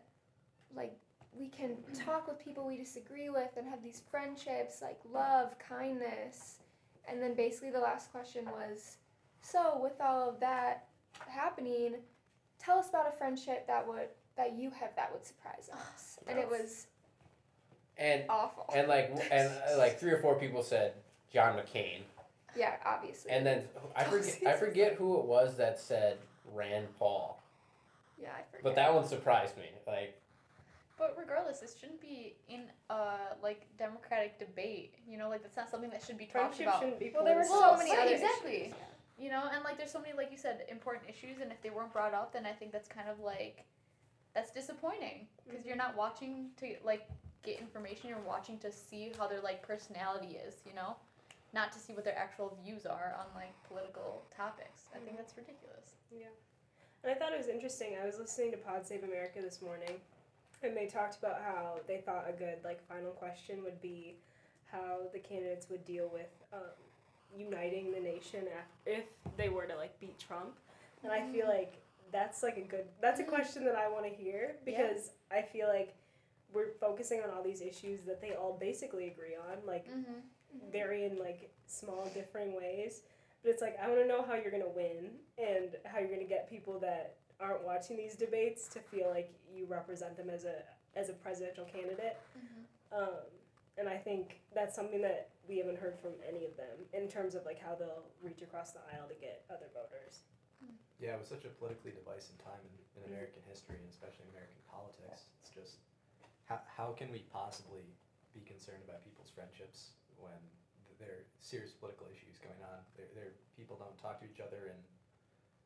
like, 0.75 0.97
we 1.33 1.49
can 1.49 1.77
talk 1.95 2.27
with 2.29 2.39
people 2.39 2.65
we 2.65 2.77
disagree 2.77 3.29
with 3.29 3.57
and 3.57 3.67
have 3.69 3.83
these 3.83 4.01
friendships, 4.11 4.83
like 4.83 4.99
love, 5.11 5.59
kindness." 5.59 6.59
And 7.09 7.23
then 7.23 7.35
basically 7.35 7.71
the 7.71 7.81
last 7.81 8.11
question 8.11 8.45
was, 8.51 8.99
"So 9.43 9.79
with 9.83 10.01
all 10.01 10.29
of 10.29 10.41
that 10.41 10.89
happening, 11.27 12.03
tell 12.59 12.79
us 12.79 12.89
about 12.89 13.09
a 13.09 13.13
friendship 13.13 13.67
that 13.67 13.87
would 13.87 14.09
that 14.37 14.53
you 14.53 14.71
have 14.71 14.95
that 14.97 15.13
would 15.13 15.25
surprise 15.25 15.71
us." 15.73 16.19
And 16.27 16.39
it 16.39 16.49
was 16.49 16.89
And 17.99 18.25
awful. 18.29 18.67
and 18.75 18.89
like 18.89 19.11
and 19.31 19.51
like 19.79 19.99
three 19.99 20.11
or 20.13 20.21
four 20.21 20.35
people 20.39 20.63
said 20.63 20.95
John 21.33 21.57
McCain, 21.57 22.03
yeah, 22.57 22.77
obviously. 22.85 23.31
and 23.31 23.45
then 23.47 23.65
I 23.95 24.05
forget 24.05 24.39
I 24.47 24.53
forget 24.55 24.95
who 24.95 25.19
it 25.19 25.25
was 25.25 25.57
that 25.57 25.79
said 25.79 26.19
Rand 26.55 26.87
Paul, 26.99 27.41
yeah, 28.21 28.29
I 28.29 28.43
forget. 28.51 28.63
but 28.63 28.75
that 28.77 28.95
one 28.95 29.07
surprised 29.07 29.57
me. 29.57 29.71
Like 29.87 30.19
But 30.99 31.17
regardless, 31.19 31.61
this 31.61 31.77
shouldn't 31.79 32.01
be 32.01 32.35
in 32.49 32.63
a 32.91 33.17
like 33.43 33.67
democratic 33.79 34.39
debate. 34.39 34.95
You 35.09 35.19
know, 35.19 35.29
like 35.29 35.43
that's 35.43 35.57
not 35.57 35.71
something 35.71 35.91
that 35.91 36.03
should 36.05 36.19
be 36.19 36.25
talked 36.27 36.57
Friendship 36.57 36.67
about. 36.67 36.81
shouldn't 36.81 36.99
be 36.99 37.13
Well, 37.15 37.25
there 37.25 37.37
were 37.37 37.45
political. 37.45 37.73
so 37.73 37.79
many 37.79 37.91
right, 37.91 38.07
other 38.07 38.15
exactly. 38.15 38.57
issues. 38.57 38.75
You 39.19 39.31
know, 39.31 39.45
and 39.53 39.65
like 39.65 39.79
there's 39.79 39.91
so 39.91 40.01
many, 40.01 40.13
like 40.13 40.31
you 40.31 40.37
said, 40.37 40.67
important 40.69 41.09
issues, 41.09 41.41
and 41.41 41.51
if 41.51 41.63
they 41.63 41.71
weren't 41.71 41.93
brought 41.93 42.13
up, 42.13 42.35
then 42.35 42.45
I 42.45 42.53
think 42.53 42.71
that's 42.71 42.89
kind 42.89 43.09
of 43.09 43.19
like 43.21 43.65
that's 44.35 44.51
disappointing 44.51 45.27
because 45.45 45.61
mm-hmm. 45.61 45.69
you're 45.69 45.77
not 45.77 45.97
watching 45.97 46.51
to 46.59 46.75
like 46.85 47.09
get 47.43 47.59
information. 47.59 48.11
You're 48.11 48.19
watching 48.21 48.59
to 48.59 48.71
see 48.71 49.13
how 49.19 49.27
their 49.27 49.41
like 49.41 49.67
personality 49.67 50.37
is. 50.47 50.57
You 50.67 50.75
know, 50.75 50.97
not 51.57 51.73
to 51.73 51.79
see 51.79 51.95
what 51.95 52.05
their 52.05 52.19
actual 52.19 52.57
views 52.63 52.85
are 52.85 53.17
on 53.19 53.25
like 53.35 53.55
political 53.67 54.23
topics. 54.37 54.93
I 54.95 54.99
think 54.99 55.17
that's 55.17 55.35
ridiculous. 55.37 55.97
Yeah. 56.13 56.29
And 57.03 57.11
I 57.11 57.15
thought 57.19 57.33
it 57.33 57.39
was 57.39 57.49
interesting. 57.49 57.97
I 58.01 58.05
was 58.05 58.19
listening 58.19 58.51
to 58.51 58.59
Pod 58.59 58.87
Save 58.87 59.05
America 59.05 59.41
this 59.41 59.63
morning, 59.63 59.97
and 60.63 60.77
they 60.77 60.87
talked 60.87 61.17
about 61.17 61.41
how 61.41 61.81
they 61.89 61.99
thought 62.05 62.27
a 62.29 62.33
good 62.33 62.59
like 62.63 62.87
final 62.87 63.11
question 63.13 63.65
would 63.65 63.81
be 63.81 64.17
how 64.71 64.99
the 65.15 65.19
candidates 65.19 65.71
would 65.71 65.85
deal 65.87 66.11
with 66.13 66.29
um, 66.53 66.77
uniting 67.39 67.91
the 67.91 68.01
nation 68.01 68.45
if 68.85 69.05
they 69.39 69.49
were 69.49 69.65
to 69.65 69.77
like 69.77 69.99
beat 69.99 70.19
Trump. 70.19 70.59
And 71.03 71.13
I 71.13 71.27
feel 71.33 71.47
like 71.47 71.75
that's 72.13 72.43
like 72.43 72.59
a 72.59 72.63
good 72.63 72.85
that's 73.01 73.21
a 73.21 73.25
question 73.25 73.65
that 73.65 73.77
I 73.77 73.89
want 73.89 74.05
to 74.05 74.11
hear 74.11 74.57
because 74.65 75.11
I 75.33 75.41
feel 75.41 75.69
like 75.69 75.95
we're 76.53 76.73
focusing 76.81 77.21
on 77.23 77.31
all 77.31 77.43
these 77.43 77.61
issues 77.61 78.01
that 78.07 78.21
they 78.21 78.35
all 78.35 78.57
basically 78.61 79.07
agree 79.09 79.37
on, 79.37 79.57
like 79.67 79.87
Mm-hmm. 79.87 80.21
Vary 80.73 81.05
in 81.05 81.19
like 81.19 81.51
small 81.67 82.11
differing 82.15 82.57
ways 82.57 83.03
but 83.43 83.51
it's 83.51 83.63
like 83.63 83.77
i 83.83 83.89
want 83.89 84.01
to 84.01 84.07
know 84.07 84.25
how 84.27 84.35
you're 84.35 84.51
going 84.51 84.63
to 84.63 84.75
win 84.75 85.11
and 85.39 85.77
how 85.85 85.99
you're 85.99 86.09
going 86.09 86.21
to 86.21 86.27
get 86.27 86.49
people 86.49 86.79
that 86.79 87.17
aren't 87.41 87.63
watching 87.65 87.97
these 87.97 88.17
debates 88.17 88.67
to 88.69 88.79
feel 88.79 89.11
like 89.11 89.33
you 89.55 89.67
represent 89.67 90.17
them 90.17 90.31
as 90.31 90.45
a 90.45 90.57
as 90.95 91.11
a 91.11 91.13
presidential 91.13 91.65
candidate. 91.65 92.17
Mm-hmm. 92.37 93.03
um, 93.03 93.21
and 93.79 93.89
i 93.89 93.97
think 93.97 94.41
that's 94.55 94.75
something 94.75 95.03
that 95.03 95.29
we 95.49 95.59
haven't 95.59 95.79
heard 95.79 95.95
from 96.03 96.19
any 96.27 96.45
of 96.45 96.55
them 96.59 96.75
in 96.93 97.07
terms 97.07 97.35
of 97.35 97.47
like 97.47 97.59
how 97.63 97.75
they'll 97.75 98.07
reach 98.23 98.43
across 98.43 98.75
the 98.75 98.83
aisle 98.93 99.07
to 99.07 99.15
get 99.19 99.47
other 99.51 99.71
voters. 99.71 100.27
Yeah, 100.99 101.15
it 101.15 101.21
was 101.21 101.31
such 101.31 101.45
a 101.45 101.53
politically 101.55 101.95
divisive 101.95 102.41
time 102.43 102.61
in, 102.67 102.75
in 102.99 103.03
American 103.13 103.45
history 103.47 103.79
and 103.79 103.87
especially 103.87 104.27
American 104.33 104.59
politics. 104.67 105.31
It's 105.39 105.53
just 105.53 105.85
how, 106.49 106.59
how 106.67 106.97
can 106.97 107.13
we 107.15 107.23
possibly 107.31 107.85
be 108.35 108.43
concerned 108.43 108.83
about 108.83 109.05
people's 109.07 109.31
friendships 109.31 109.95
when 110.19 110.37
th- 110.87 110.99
there 110.99 111.23
are 111.23 111.25
serious 111.41 111.73
political 111.73 112.07
issues 112.13 112.39
going 112.39 112.61
on? 112.63 112.79
There, 112.97 113.07
there 113.15 113.31
people 113.57 113.77
don't 113.77 113.97
talk 113.99 114.21
to 114.21 114.27
each 114.27 114.41
other 114.41 114.73
in 114.73 114.79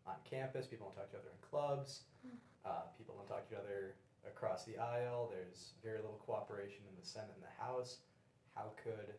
on 0.07 0.17
campus. 0.25 0.67
People 0.67 0.89
don't 0.89 0.97
talk 0.97 1.11
to 1.11 1.17
each 1.17 1.21
other 1.23 1.33
in 1.33 1.41
clubs. 1.45 2.05
Uh, 2.65 2.85
people 2.97 3.15
don't 3.15 3.27
talk 3.29 3.47
to 3.49 3.55
each 3.55 3.59
other 3.59 3.95
across 4.27 4.65
the 4.65 4.77
aisle. 4.77 5.29
There's 5.33 5.73
very 5.83 5.99
little 5.99 6.21
cooperation 6.25 6.85
in 6.89 6.95
the 6.99 7.05
Senate 7.07 7.33
and 7.35 7.43
the 7.45 7.57
House. 7.63 7.99
How 8.55 8.73
could 8.83 9.15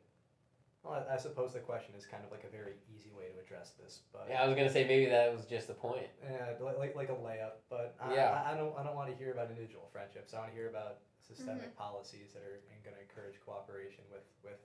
well, 0.84 1.06
I, 1.08 1.14
I 1.14 1.18
suppose 1.18 1.54
the 1.54 1.60
question 1.62 1.94
is 1.94 2.06
kind 2.10 2.26
of 2.26 2.32
like 2.34 2.42
a 2.44 2.50
very 2.50 2.74
easy 2.90 3.14
way 3.14 3.30
to 3.30 3.38
address 3.38 3.70
this, 3.78 4.02
but 4.12 4.26
Yeah, 4.30 4.42
I 4.42 4.48
was 4.50 4.56
gonna 4.58 4.70
say 4.74 4.82
maybe 4.84 5.06
that 5.14 5.32
was 5.32 5.46
just 5.46 5.68
the 5.70 5.78
point. 5.78 6.10
yeah, 6.26 6.58
li- 6.60 6.74
like 6.78 6.96
like 6.96 7.10
a 7.10 7.18
layup, 7.22 7.62
but 7.70 7.94
I, 8.02 8.14
Yeah. 8.16 8.34
I, 8.34 8.54
I 8.54 8.58
don't 8.58 8.74
I 8.78 8.82
don't 8.82 8.96
want 8.98 9.10
to 9.10 9.16
hear 9.16 9.32
about 9.32 9.50
individual 9.50 9.86
friendships. 9.94 10.34
I 10.34 10.40
want 10.42 10.50
to 10.50 10.56
hear 10.58 10.68
about 10.70 10.98
systemic 11.22 11.76
policies 11.78 12.34
that 12.34 12.42
are 12.42 12.58
going 12.84 12.96
to 12.98 13.02
encourage 13.02 13.38
cooperation 13.46 14.04
with 14.10 14.26
with 14.44 14.58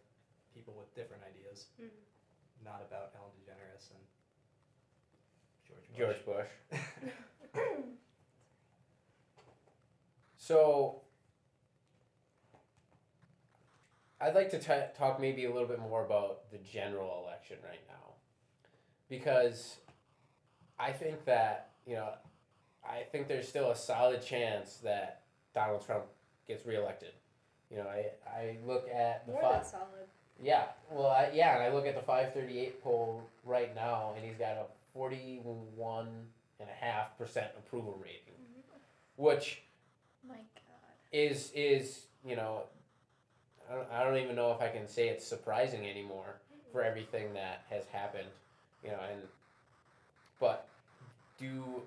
people 0.56 0.75
with 0.75 0.92
different 0.94 1.22
ideas, 1.22 1.66
Mhm. 1.78 1.90
not 2.64 2.80
about 2.80 3.12
Ellen 3.14 3.30
DeGeneres 3.38 3.90
and 3.90 4.00
George 5.68 5.86
Bush. 5.88 5.96
George 5.98 6.25
Bush. 6.25 6.50
So, 10.38 11.00
I'd 14.20 14.34
like 14.36 14.48
to 14.50 14.60
t- 14.60 14.92
talk 14.96 15.18
maybe 15.20 15.44
a 15.44 15.52
little 15.52 15.66
bit 15.66 15.80
more 15.80 16.04
about 16.04 16.50
the 16.52 16.58
general 16.58 17.25
election 17.26 17.56
right 17.64 17.80
now. 17.88 18.14
Because 19.08 19.78
I 20.78 20.92
think 20.92 21.25
that, 21.25 21.72
you 21.84 21.94
know, 21.96 22.12
I 22.88 23.02
think 23.10 23.26
there's 23.26 23.48
still 23.48 23.72
a 23.72 23.76
solid 23.76 24.22
chance 24.22 24.76
that 24.84 25.22
Donald 25.52 25.84
Trump 25.84 26.04
gets 26.46 26.64
reelected. 26.64 27.12
You 27.68 27.78
know, 27.78 27.88
I, 27.88 28.10
I 28.30 28.58
look 28.64 28.88
at 28.88 29.26
the 29.26 29.32
more 29.32 29.42
five. 29.42 29.62
than 29.62 29.70
solid 29.72 30.08
Yeah, 30.42 30.64
well, 30.90 31.06
I, 31.06 31.30
yeah, 31.32 31.54
and 31.54 31.62
I 31.62 31.74
look 31.74 31.86
at 31.86 31.94
the 31.94 32.02
538 32.02 32.82
poll 32.82 33.22
right 33.44 33.74
now, 33.74 34.12
and 34.16 34.24
he's 34.24 34.36
got 34.36 34.52
a 34.52 34.64
41 34.92 36.08
and 36.60 36.68
a 36.68 36.84
half 36.84 37.16
percent 37.18 37.48
approval 37.58 37.98
rating, 38.02 38.34
mm-hmm. 38.34 39.22
which 39.22 39.62
My 40.26 40.34
God. 40.34 40.44
is 41.12 41.52
is 41.54 42.06
you 42.24 42.36
know, 42.36 42.62
I 43.70 43.74
don't, 43.74 43.86
I 43.92 44.04
don't 44.04 44.16
even 44.22 44.36
know 44.36 44.52
if 44.52 44.60
I 44.60 44.68
can 44.68 44.88
say 44.88 45.08
it's 45.08 45.26
surprising 45.26 45.86
anymore 45.86 46.36
for 46.72 46.80
mm-hmm. 46.80 46.88
everything 46.88 47.34
that 47.34 47.64
has 47.70 47.86
happened, 47.86 48.28
you 48.84 48.90
know, 48.90 49.00
and 49.10 49.22
but 50.40 50.68
do 51.38 51.82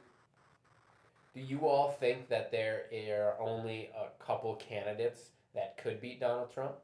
do 1.36 1.42
you 1.42 1.68
all 1.68 1.92
think 1.92 2.30
that 2.30 2.52
there 2.52 2.86
are 2.92 3.36
only 3.40 3.90
a 3.96 4.24
couple 4.24 4.56
candidates 4.56 5.30
that 5.54 5.78
could 5.78 6.02
beat 6.02 6.20
Donald 6.20 6.52
Trump? 6.54 6.76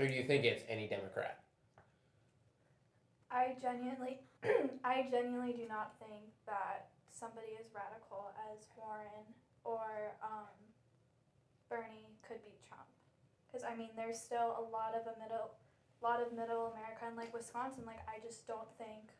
Or 0.00 0.08
do 0.08 0.16
you 0.16 0.24
think 0.24 0.48
it's 0.48 0.64
any 0.64 0.88
Democrat? 0.88 1.44
I 3.28 3.52
genuinely, 3.60 4.24
I 4.80 5.04
genuinely 5.12 5.52
do 5.52 5.68
not 5.68 5.92
think 6.00 6.32
that 6.48 6.88
somebody 7.12 7.60
as 7.60 7.68
radical 7.76 8.32
as 8.48 8.64
Warren 8.80 9.28
or 9.60 10.16
um, 10.24 10.56
Bernie 11.68 12.16
could 12.24 12.40
beat 12.48 12.64
Trump. 12.64 12.88
Because 13.44 13.60
I 13.60 13.76
mean, 13.76 13.92
there's 13.92 14.16
still 14.16 14.56
a 14.56 14.64
lot 14.72 14.96
of 14.96 15.04
a 15.04 15.20
middle, 15.20 15.52
lot 16.00 16.24
of 16.24 16.32
middle 16.32 16.72
America 16.72 17.04
and 17.04 17.20
like 17.20 17.36
Wisconsin. 17.36 17.84
Like 17.84 18.00
I 18.08 18.24
just 18.24 18.48
don't 18.48 18.72
think, 18.80 19.12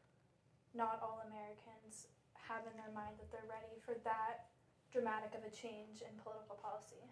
not 0.73 0.97
all 1.05 1.21
Americans 1.29 2.09
have 2.41 2.65
in 2.65 2.73
their 2.81 2.95
mind 2.97 3.21
that 3.21 3.29
they're 3.29 3.53
ready 3.53 3.77
for 3.85 4.01
that 4.09 4.49
dramatic 4.89 5.37
of 5.37 5.45
a 5.45 5.53
change 5.53 6.01
in 6.01 6.17
political 6.25 6.57
policy. 6.57 7.05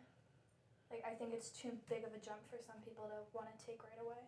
Like 0.91 1.05
I 1.07 1.11
think 1.11 1.33
it's 1.33 1.51
too 1.51 1.71
big 1.89 2.05
of 2.05 2.15
a 2.15 2.19
jump 2.19 2.41
for 2.49 2.59
some 2.67 2.77
people 2.85 3.05
to 3.05 3.37
want 3.37 3.49
to 3.57 3.67
take 3.67 3.83
right 3.83 4.01
away. 4.01 4.23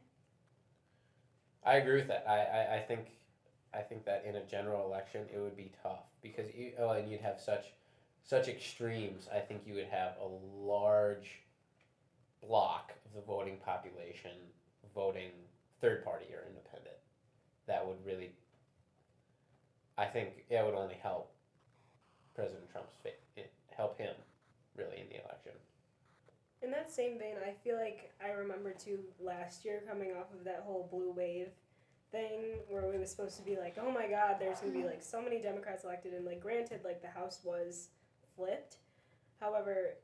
I 1.64 1.76
agree 1.76 1.97
with 1.97 2.09
that. 2.09 2.25
I, 2.26 2.38
I, 2.38 2.76
I 2.76 2.81
think 2.81 3.07
I 3.73 3.81
think 3.81 4.05
that 4.05 4.25
in 4.26 4.37
a 4.37 4.43
general 4.43 4.87
election 4.87 5.23
it 5.33 5.38
would 5.38 5.57
be 5.57 5.73
tough 5.83 6.05
because 6.23 6.47
you 6.55 6.73
oh 6.79 6.90
and 6.90 7.11
you'd 7.11 7.21
have 7.21 7.40
such 7.40 7.73
such 8.23 8.49
extremes. 8.49 9.29
I 9.33 9.40
think 9.40 9.62
you 9.67 9.75
would 9.75 9.87
have 9.87 10.12
a 10.21 10.26
large 10.26 11.40
block 12.47 12.95
of 13.05 13.14
the 13.14 13.21
voting 13.21 13.57
population 13.64 14.33
voting 14.95 15.31
third 15.81 16.05
party 16.05 16.26
or 16.35 16.45
independent. 16.47 16.97
That 17.67 17.87
would 17.87 18.05
really 18.05 18.31
I 19.97 20.07
think 20.07 20.45
it 20.49 20.64
would 20.64 20.75
only 20.75 20.99
help 21.02 21.31
President 22.35 22.71
Trump's 22.71 22.95
fa- 23.02 23.21
it, 23.37 23.52
help 23.76 23.99
him 23.99 24.14
really 24.76 24.99
in 24.99 25.09
the 25.09 25.23
election. 25.23 25.52
In 26.62 26.71
that 26.91 26.95
same 26.95 27.19
vein, 27.19 27.35
I 27.47 27.53
feel 27.53 27.77
like 27.77 28.13
I 28.25 28.31
remember 28.31 28.73
too 28.73 28.99
last 29.21 29.65
year 29.65 29.83
coming 29.89 30.13
off 30.13 30.33
of 30.37 30.45
that 30.45 30.65
whole 30.67 30.89
blue 30.91 31.13
wave 31.13 31.49
thing 32.11 32.59
where 32.69 32.89
we 32.91 32.99
was 32.99 33.11
supposed 33.11 33.37
to 33.37 33.45
be 33.45 33.57
like, 33.57 33.77
oh 33.81 33.91
my 33.91 34.09
god, 34.09 34.37
there's 34.41 34.59
gonna 34.61 34.73
be 34.73 34.79
mm-hmm. 34.79 34.89
like 34.89 35.03
so 35.03 35.23
many 35.23 35.41
Democrats 35.41 35.85
elected, 35.85 36.15
and 36.15 36.25
like 36.25 36.41
granted, 36.41 36.81
like 36.85 37.03
the 37.03 37.09
House 37.09 37.41
was 37.45 37.89
flipped. 38.37 38.77
However, 39.41 39.95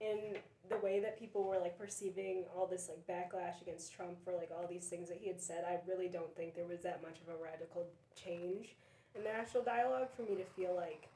in 0.00 0.36
the 0.68 0.78
way 0.78 1.00
that 1.00 1.18
people 1.18 1.44
were 1.44 1.58
like 1.58 1.78
perceiving 1.78 2.44
all 2.54 2.66
this 2.66 2.88
like 2.88 3.06
backlash 3.06 3.60
against 3.60 3.92
Trump 3.92 4.16
for 4.24 4.32
like 4.32 4.50
all 4.56 4.66
these 4.68 4.86
things 4.86 5.08
that 5.08 5.18
he 5.18 5.28
had 5.28 5.40
said, 5.40 5.64
I 5.68 5.78
really 5.88 6.08
don't 6.08 6.34
think 6.36 6.54
there 6.54 6.66
was 6.66 6.82
that 6.82 7.02
much 7.02 7.18
of 7.20 7.34
a 7.34 7.42
radical 7.42 7.86
change 8.14 8.76
in 9.14 9.24
the 9.24 9.30
national 9.30 9.62
dialogue 9.64 10.08
for 10.14 10.22
me 10.22 10.36
to 10.36 10.44
feel 10.44 10.74
like 10.74 11.08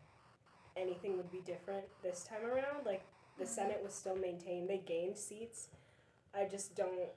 anything 0.76 1.16
would 1.16 1.30
be 1.30 1.40
different 1.46 1.84
this 2.02 2.24
time 2.24 2.44
around. 2.44 2.84
Like 2.84 3.04
the 3.38 3.46
Senate 3.46 3.80
was 3.82 3.94
still 3.94 4.16
maintained. 4.16 4.68
They 4.68 4.78
gained 4.78 5.16
seats. 5.16 5.68
I 6.34 6.44
just 6.44 6.74
don't. 6.74 7.10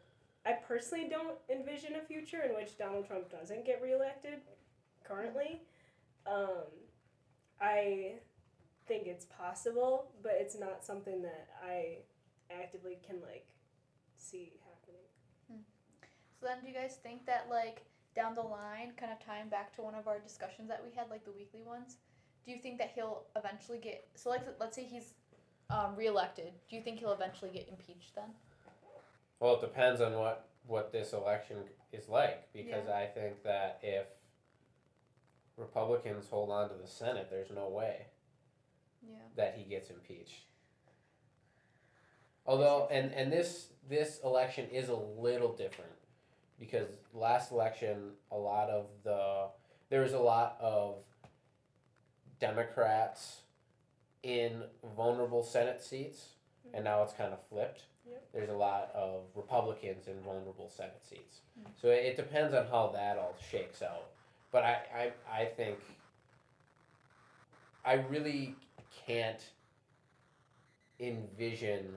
I 0.46 0.54
personally 0.54 1.08
don't 1.10 1.36
envision 1.50 1.96
a 1.96 2.02
future 2.02 2.42
in 2.42 2.56
which 2.56 2.78
Donald 2.78 3.06
Trump 3.06 3.30
doesn't 3.30 3.66
get 3.66 3.82
reelected. 3.82 4.42
Currently, 5.04 5.62
um, 6.26 6.66
I 7.60 8.14
think 8.88 9.08
it's 9.08 9.26
possible, 9.26 10.08
but 10.24 10.34
it's 10.36 10.58
not 10.58 10.84
something 10.84 11.22
that 11.22 11.50
I 11.64 11.98
actively 12.52 12.98
can 13.06 13.18
like 13.22 13.46
see 14.16 14.54
happening. 14.64 15.64
So 16.40 16.48
then, 16.48 16.58
do 16.62 16.68
you 16.68 16.74
guys 16.74 16.98
think 17.04 17.26
that 17.28 17.48
like 17.50 17.84
down 18.16 18.36
the 18.36 18.42
line, 18.42 18.94
kind 18.98 19.12
of 19.12 19.24
tying 19.24 19.50
back 19.50 19.76
to 19.76 19.82
one 19.82 19.96
of 19.96 20.08
our 20.08 20.20
discussions 20.20 20.68
that 20.70 20.82
we 20.84 20.96
had, 20.96 21.10
like 21.10 21.24
the 21.24 21.32
weekly 21.32 21.62
ones, 21.64 21.98
do 22.46 22.52
you 22.52 22.58
think 22.58 22.80
that 22.80 22.92
he'll 22.96 23.24
eventually 23.36 23.78
get? 23.78 24.08
So 24.16 24.30
like, 24.32 24.42
let's 24.60 24.76
say 24.76 24.84
he's 24.84 25.14
um, 25.72 25.96
reelected. 25.96 26.52
Do 26.70 26.76
you 26.76 26.82
think 26.82 27.00
he'll 27.00 27.14
eventually 27.14 27.52
get 27.52 27.68
impeached 27.70 28.16
then? 28.16 28.30
Well, 29.40 29.56
it 29.56 29.62
depends 29.62 30.02
on 30.02 30.14
what 30.14 30.48
what 30.68 30.92
this 30.92 31.14
election 31.14 31.58
is 31.92 32.08
like 32.08 32.52
because 32.54 32.88
I 32.88 33.08
think 33.08 33.44
that 33.44 33.80
if 33.82 34.06
Republicans 35.58 36.28
hold 36.30 36.52
on 36.52 36.70
to 36.70 36.76
the 36.76 36.88
Senate, 36.88 37.28
there's 37.30 37.50
no 37.50 37.68
way 37.70 38.06
Yeah. 39.02 39.16
that 39.36 39.56
he 39.56 39.64
gets 39.64 39.90
impeached. 39.90 40.44
Although, 42.46 42.88
and 42.92 43.12
and 43.14 43.32
this 43.32 43.68
this 43.90 44.20
election 44.24 44.70
is 44.70 44.90
a 44.90 44.96
little 44.96 45.54
different 45.54 45.92
because 46.60 46.88
last 47.14 47.52
election, 47.52 48.12
a 48.32 48.38
lot 48.38 48.70
of 48.70 48.88
the 49.04 49.48
there 49.90 50.02
was 50.02 50.14
a 50.14 50.20
lot 50.20 50.58
of 50.60 51.04
Democrats 52.40 53.42
in 54.24 54.64
vulnerable 54.96 55.44
Senate 55.44 55.82
seats, 55.82 56.30
and 56.74 56.84
now 56.84 57.04
it's 57.04 57.14
kind 57.14 57.34
of 57.34 57.40
flipped. 57.50 57.84
Yep. 58.08 58.24
there's 58.34 58.50
a 58.50 58.54
lot 58.54 58.90
of 58.96 59.26
Republicans 59.36 60.08
in 60.08 60.20
vulnerable 60.22 60.72
Senate 60.76 61.04
seats. 61.08 61.42
Hmm. 61.56 61.70
So 61.80 61.90
it, 61.90 62.04
it 62.06 62.16
depends 62.18 62.54
on 62.54 62.66
how 62.66 62.92
that 62.96 63.18
all 63.18 63.36
shakes 63.52 63.82
out. 63.84 64.08
But 64.52 64.64
I, 64.64 64.78
I, 64.96 65.42
I 65.42 65.46
think 65.46 65.78
I 67.86 67.94
really 68.10 68.56
can't 69.06 69.42
envision 71.00 71.96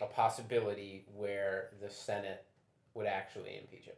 a 0.00 0.06
possibility 0.06 1.04
where 1.14 1.70
the 1.80 1.88
Senate 1.88 2.44
would 2.94 3.06
actually 3.06 3.58
impeach 3.58 3.84
him. 3.84 3.94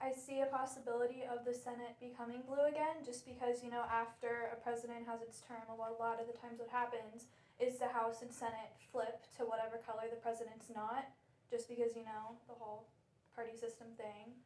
I 0.00 0.12
see 0.12 0.40
a 0.40 0.46
possibility 0.46 1.24
of 1.24 1.44
the 1.44 1.54
Senate 1.56 1.96
becoming 1.98 2.42
blue 2.46 2.68
again, 2.68 3.00
just 3.04 3.24
because 3.24 3.64
you 3.64 3.70
know 3.70 3.84
after 3.90 4.52
a 4.52 4.56
president 4.60 5.06
has 5.08 5.22
its 5.22 5.40
term, 5.40 5.64
a 5.72 5.74
lot, 5.74 5.96
a 5.96 6.02
lot 6.02 6.20
of 6.20 6.26
the 6.28 6.36
times 6.36 6.60
what 6.60 6.68
happens 6.68 7.26
is 7.58 7.78
the 7.78 7.88
House 7.88 8.20
and 8.20 8.30
Senate 8.30 8.76
flip 8.92 9.24
to 9.40 9.48
whatever 9.48 9.80
color 9.80 10.04
the 10.06 10.20
president's 10.20 10.68
not, 10.68 11.08
just 11.50 11.68
because 11.68 11.96
you 11.96 12.04
know 12.04 12.36
the 12.46 12.54
whole 12.54 12.86
party 13.34 13.56
system 13.56 13.88
thing. 13.96 14.36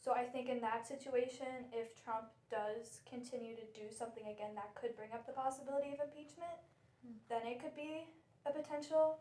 So 0.00 0.12
I 0.12 0.24
think 0.24 0.48
in 0.48 0.60
that 0.60 0.88
situation, 0.88 1.68
if 1.72 1.96
Trump 1.96 2.28
does 2.50 3.00
continue 3.08 3.56
to 3.56 3.66
do 3.72 3.88
something 3.92 4.24
again 4.28 4.52
that 4.56 4.74
could 4.74 4.96
bring 4.96 5.12
up 5.12 5.24
the 5.28 5.32
possibility 5.32 5.92
of 5.92 6.00
impeachment, 6.00 6.58
Hmm. 7.04 7.20
then 7.28 7.46
it 7.46 7.60
could 7.60 7.76
be 7.76 8.08
a 8.46 8.52
potential 8.52 9.20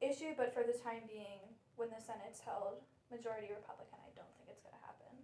issue. 0.00 0.34
But 0.36 0.52
for 0.52 0.62
the 0.62 0.76
time 0.76 1.08
being, 1.08 1.40
when 1.76 1.88
the 1.88 2.00
Senate's 2.00 2.40
held 2.40 2.84
majority 3.10 3.48
Republican, 3.48 3.98
I 4.04 4.12
don't 4.12 4.28
think 4.36 4.48
it's 4.52 4.60
going 4.60 4.76
to 4.76 4.84
happen. 4.84 5.16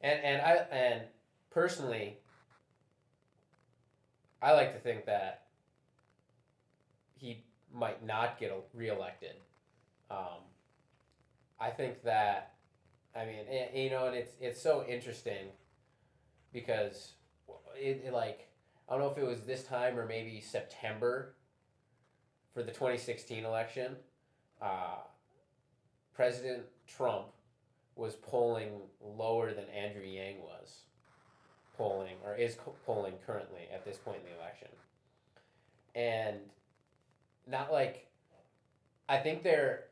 And 0.00 0.20
and 0.22 0.42
I 0.42 0.52
and 0.70 1.02
personally, 1.50 2.18
I 4.42 4.52
like 4.52 4.72
to 4.74 4.78
think 4.78 5.06
that 5.06 5.46
he 7.14 7.44
might 7.72 8.04
not 8.04 8.38
get 8.38 8.52
reelected. 8.74 9.34
Um, 10.10 10.44
I 11.58 11.70
think 11.70 12.02
that, 12.04 12.54
I 13.14 13.24
mean, 13.24 13.44
eh, 13.50 13.66
you 13.74 13.90
know, 13.90 14.06
and 14.06 14.16
it's 14.16 14.32
it's 14.40 14.60
so 14.60 14.84
interesting 14.86 15.48
because 16.52 17.12
it, 17.76 18.02
it 18.06 18.12
like 18.12 18.48
I 18.88 18.92
don't 18.92 19.00
know 19.00 19.10
if 19.10 19.18
it 19.18 19.26
was 19.26 19.40
this 19.42 19.64
time 19.64 19.98
or 19.98 20.06
maybe 20.06 20.40
September 20.40 21.34
for 22.54 22.62
the 22.62 22.72
twenty 22.72 22.98
sixteen 22.98 23.44
election. 23.44 23.96
Uh, 24.60 24.98
President 26.14 26.62
Trump 26.86 27.26
was 27.96 28.14
polling 28.14 28.72
lower 29.00 29.52
than 29.52 29.64
Andrew 29.70 30.04
Yang 30.04 30.42
was 30.42 30.82
polling 31.76 32.16
or 32.24 32.34
is 32.34 32.56
polling 32.84 33.14
currently 33.26 33.62
at 33.72 33.84
this 33.84 33.96
point 33.96 34.18
in 34.18 34.30
the 34.30 34.38
election. 34.38 34.68
And 35.94 36.36
not 37.46 37.72
like 37.72 38.06
I 39.08 39.16
think 39.18 39.42
they're 39.42 39.84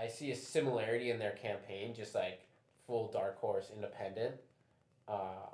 I 0.00 0.08
see 0.08 0.30
a 0.30 0.36
similarity 0.36 1.10
in 1.10 1.18
their 1.18 1.32
campaign 1.32 1.94
just 1.94 2.14
like 2.14 2.42
full 2.86 3.10
dark 3.10 3.38
horse 3.40 3.70
independent. 3.74 4.36
Uh, 5.08 5.48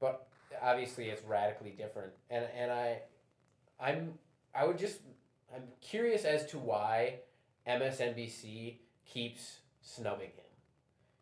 but 0.00 0.28
obviously 0.62 1.08
it's 1.08 1.22
radically 1.24 1.70
different 1.70 2.12
and 2.30 2.46
and 2.56 2.70
I 2.70 3.00
I'm 3.78 4.14
I 4.54 4.64
would 4.64 4.78
just 4.78 5.00
I'm 5.54 5.64
curious 5.82 6.24
as 6.24 6.46
to 6.46 6.58
why 6.58 7.16
MSNBC 7.68 8.76
keeps 9.06 9.58
snubbing 9.82 10.28
him 10.28 10.43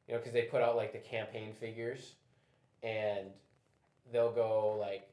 you 0.08 0.14
know, 0.14 0.18
because 0.18 0.32
they 0.32 0.42
put 0.42 0.62
out 0.62 0.76
like 0.76 0.92
the 0.92 0.98
campaign 0.98 1.52
figures, 1.58 2.12
and 2.82 3.26
they'll 4.12 4.32
go 4.32 4.76
like 4.78 5.08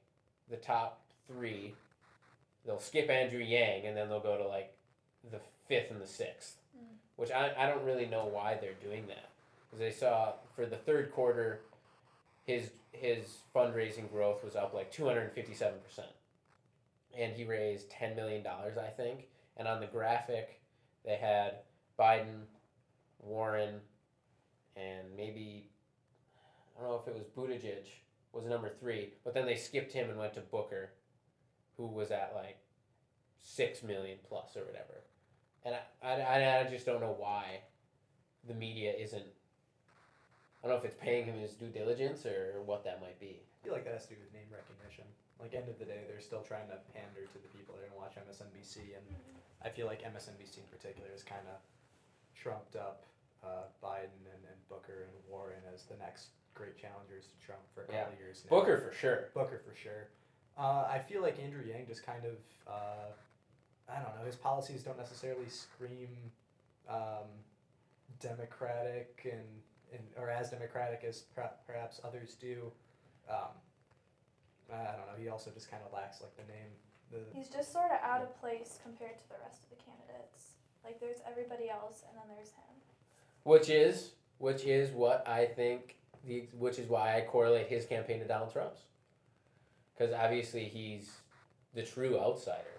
the 0.49 0.57
top 0.57 1.01
three. 1.27 1.73
They'll 2.65 2.79
skip 2.79 3.09
Andrew 3.09 3.39
Yang, 3.39 3.85
and 3.85 3.97
then 3.97 4.09
they'll 4.09 4.19
go 4.19 4.37
to 4.37 4.47
like 4.47 4.73
the 5.31 5.39
fifth 5.67 5.91
and 5.91 6.01
the 6.01 6.07
sixth, 6.07 6.55
Mm. 6.77 6.95
which 7.15 7.31
I, 7.31 7.51
I 7.57 7.67
don't 7.67 7.83
really 7.83 8.05
know 8.05 8.25
why 8.25 8.57
they're 8.59 8.73
doing 8.81 9.05
that. 9.07 9.29
Because 9.65 9.79
they 9.79 9.91
saw 9.91 10.33
for 10.55 10.65
the 10.65 10.75
third 10.77 11.11
quarter, 11.11 11.61
his 12.45 12.71
his 12.91 13.37
fundraising 13.55 14.11
growth 14.11 14.43
was 14.43 14.55
up 14.55 14.73
like 14.73 14.91
two 14.91 15.05
hundred 15.05 15.21
and 15.21 15.31
fifty 15.31 15.53
seven 15.53 15.79
percent, 15.87 16.09
and 17.17 17.33
he 17.33 17.43
raised 17.45 17.89
ten 17.89 18.15
million 18.15 18.43
dollars, 18.43 18.77
I 18.77 18.87
think. 18.87 19.27
And 19.57 19.67
on 19.67 19.79
the 19.79 19.87
graphic, 19.87 20.59
they 21.05 21.15
had 21.17 21.55
Biden, 21.99 22.45
Warren, 23.19 23.81
and 24.79 25.07
maybe 25.15 25.69
I 26.77 26.81
don't 26.81 26.91
know 26.91 27.01
if 27.03 27.07
it 27.07 27.15
was 27.15 27.27
Buttigieg 27.35 27.87
was 28.31 28.45
number 28.45 28.69
three, 28.69 29.13
but 29.23 29.33
then 29.33 29.45
they 29.45 29.55
skipped 29.55 29.91
him 29.91 30.09
and 30.09 30.17
went 30.17 30.33
to 30.35 30.41
Booker, 30.41 30.91
who 31.77 31.87
was 31.87 32.11
at 32.11 32.33
like 32.35 32.57
six 33.43 33.83
million 33.83 34.17
plus 34.27 34.55
or 34.55 34.63
whatever. 34.63 35.03
And 35.65 35.75
I, 36.01 36.07
I, 36.07 36.59
I 36.59 36.63
just 36.69 36.85
don't 36.85 37.01
know 37.01 37.15
why 37.17 37.61
the 38.47 38.53
media 38.53 38.93
isn't. 38.97 39.25
I 40.63 40.67
don't 40.67 40.75
know 40.75 40.79
if 40.79 40.85
it's 40.85 41.01
paying 41.01 41.25
him 41.25 41.39
his 41.39 41.53
due 41.53 41.67
diligence 41.71 42.25
or 42.25 42.61
what 42.65 42.83
that 42.83 43.01
might 43.01 43.19
be. 43.19 43.41
I 43.41 43.63
feel 43.63 43.73
like 43.73 43.83
that 43.83 43.93
has 43.93 44.07
to 44.07 44.15
do 44.15 44.21
with 44.23 44.31
name 44.31 44.47
recognition. 44.51 45.03
Like 45.39 45.55
end 45.55 45.67
of 45.67 45.79
the 45.79 45.85
day, 45.87 46.03
they're 46.07 46.23
still 46.23 46.43
trying 46.43 46.67
to 46.67 46.79
pander 46.95 47.23
to 47.27 47.39
the 47.39 47.51
people 47.55 47.75
that 47.75 47.83
are 47.83 47.87
gonna 47.91 47.99
watch 47.99 48.15
MSNBC, 48.19 48.95
and 48.95 49.03
I 49.63 49.69
feel 49.71 49.87
like 49.87 50.03
MSNBC 50.03 50.59
in 50.59 50.67
particular 50.71 51.07
is 51.15 51.23
kind 51.23 51.47
of 51.47 51.59
trumped 52.35 52.75
up 52.75 53.07
uh, 53.43 53.67
Biden 53.83 54.19
and, 54.27 54.41
and 54.49 54.59
Booker 54.69 55.07
and 55.07 55.13
Warren 55.29 55.61
as 55.73 55.83
the 55.83 55.95
next 55.97 56.29
great 56.53 56.77
challengers 56.77 57.25
to 57.27 57.45
Trump 57.45 57.61
for 57.73 57.81
a 57.81 57.85
couple 57.85 57.99
Yeah. 58.01 58.13
of 58.13 58.19
years 58.19 58.43
now. 58.45 58.49
Booker 58.57 58.77
for 58.77 58.93
sure. 58.93 59.29
Booker 59.33 59.61
for 59.65 59.75
sure. 59.75 60.09
Uh, 60.57 60.87
I 60.89 60.99
feel 60.99 61.21
like 61.21 61.39
Andrew 61.39 61.63
Yang 61.65 61.87
just 61.87 62.05
kind 62.05 62.25
of, 62.25 62.35
uh, 62.67 63.11
I 63.87 63.95
don't 64.03 64.13
know, 64.19 64.25
his 64.25 64.35
policies 64.35 64.83
don't 64.83 64.97
necessarily 64.97 65.47
scream 65.47 66.09
um, 66.89 67.31
democratic 68.19 69.21
and, 69.23 69.47
and 69.93 70.03
or 70.17 70.29
as 70.29 70.49
democratic 70.49 71.03
as 71.07 71.21
per- 71.35 71.51
perhaps 71.65 72.01
others 72.03 72.35
do. 72.35 72.71
Um, 73.29 73.55
I 74.71 74.83
don't 74.97 75.07
know. 75.07 75.17
He 75.17 75.29
also 75.29 75.49
just 75.51 75.71
kind 75.71 75.81
of 75.85 75.93
lacks 75.93 76.21
like 76.21 76.35
the 76.35 76.45
name. 76.51 76.69
The 77.11 77.19
He's 77.33 77.49
just 77.49 77.71
sort 77.73 77.89
of 77.91 77.97
out 78.03 78.21
of 78.21 78.37
place 78.39 78.77
compared 78.83 79.17
to 79.17 79.25
the 79.29 79.39
rest 79.41 79.63
of 79.63 79.69
the 79.73 79.81
candidates. 79.81 80.59
Like 80.83 80.99
there's 80.99 81.19
everybody 81.25 81.69
else, 81.69 82.03
and 82.07 82.13
then 82.17 82.27
there's 82.29 82.51
him. 82.53 82.75
Which 83.49 83.71
is 83.71 84.11
which 84.37 84.63
is 84.65 84.91
what 84.91 85.27
I 85.27 85.47
think 85.47 85.95
the 86.23 86.43
which 86.53 86.77
is 86.77 86.87
why 86.87 87.17
I 87.17 87.21
correlate 87.21 87.65
his 87.65 87.83
campaign 87.83 88.19
to 88.19 88.27
Donald 88.27 88.53
Trump's. 88.53 88.81
Because 89.97 90.13
obviously 90.13 90.65
he's 90.65 91.09
the 91.73 91.81
true 91.81 92.19
outsider. 92.19 92.77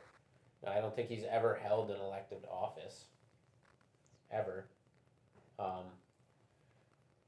I 0.64 0.80
don't 0.80 0.94
think 0.94 1.08
he's 1.08 1.24
ever 1.28 1.58
held 1.60 1.90
an 1.90 1.96
elected 2.00 2.44
office. 2.48 3.06
Ever. 4.30 4.66
Um, 5.58 5.86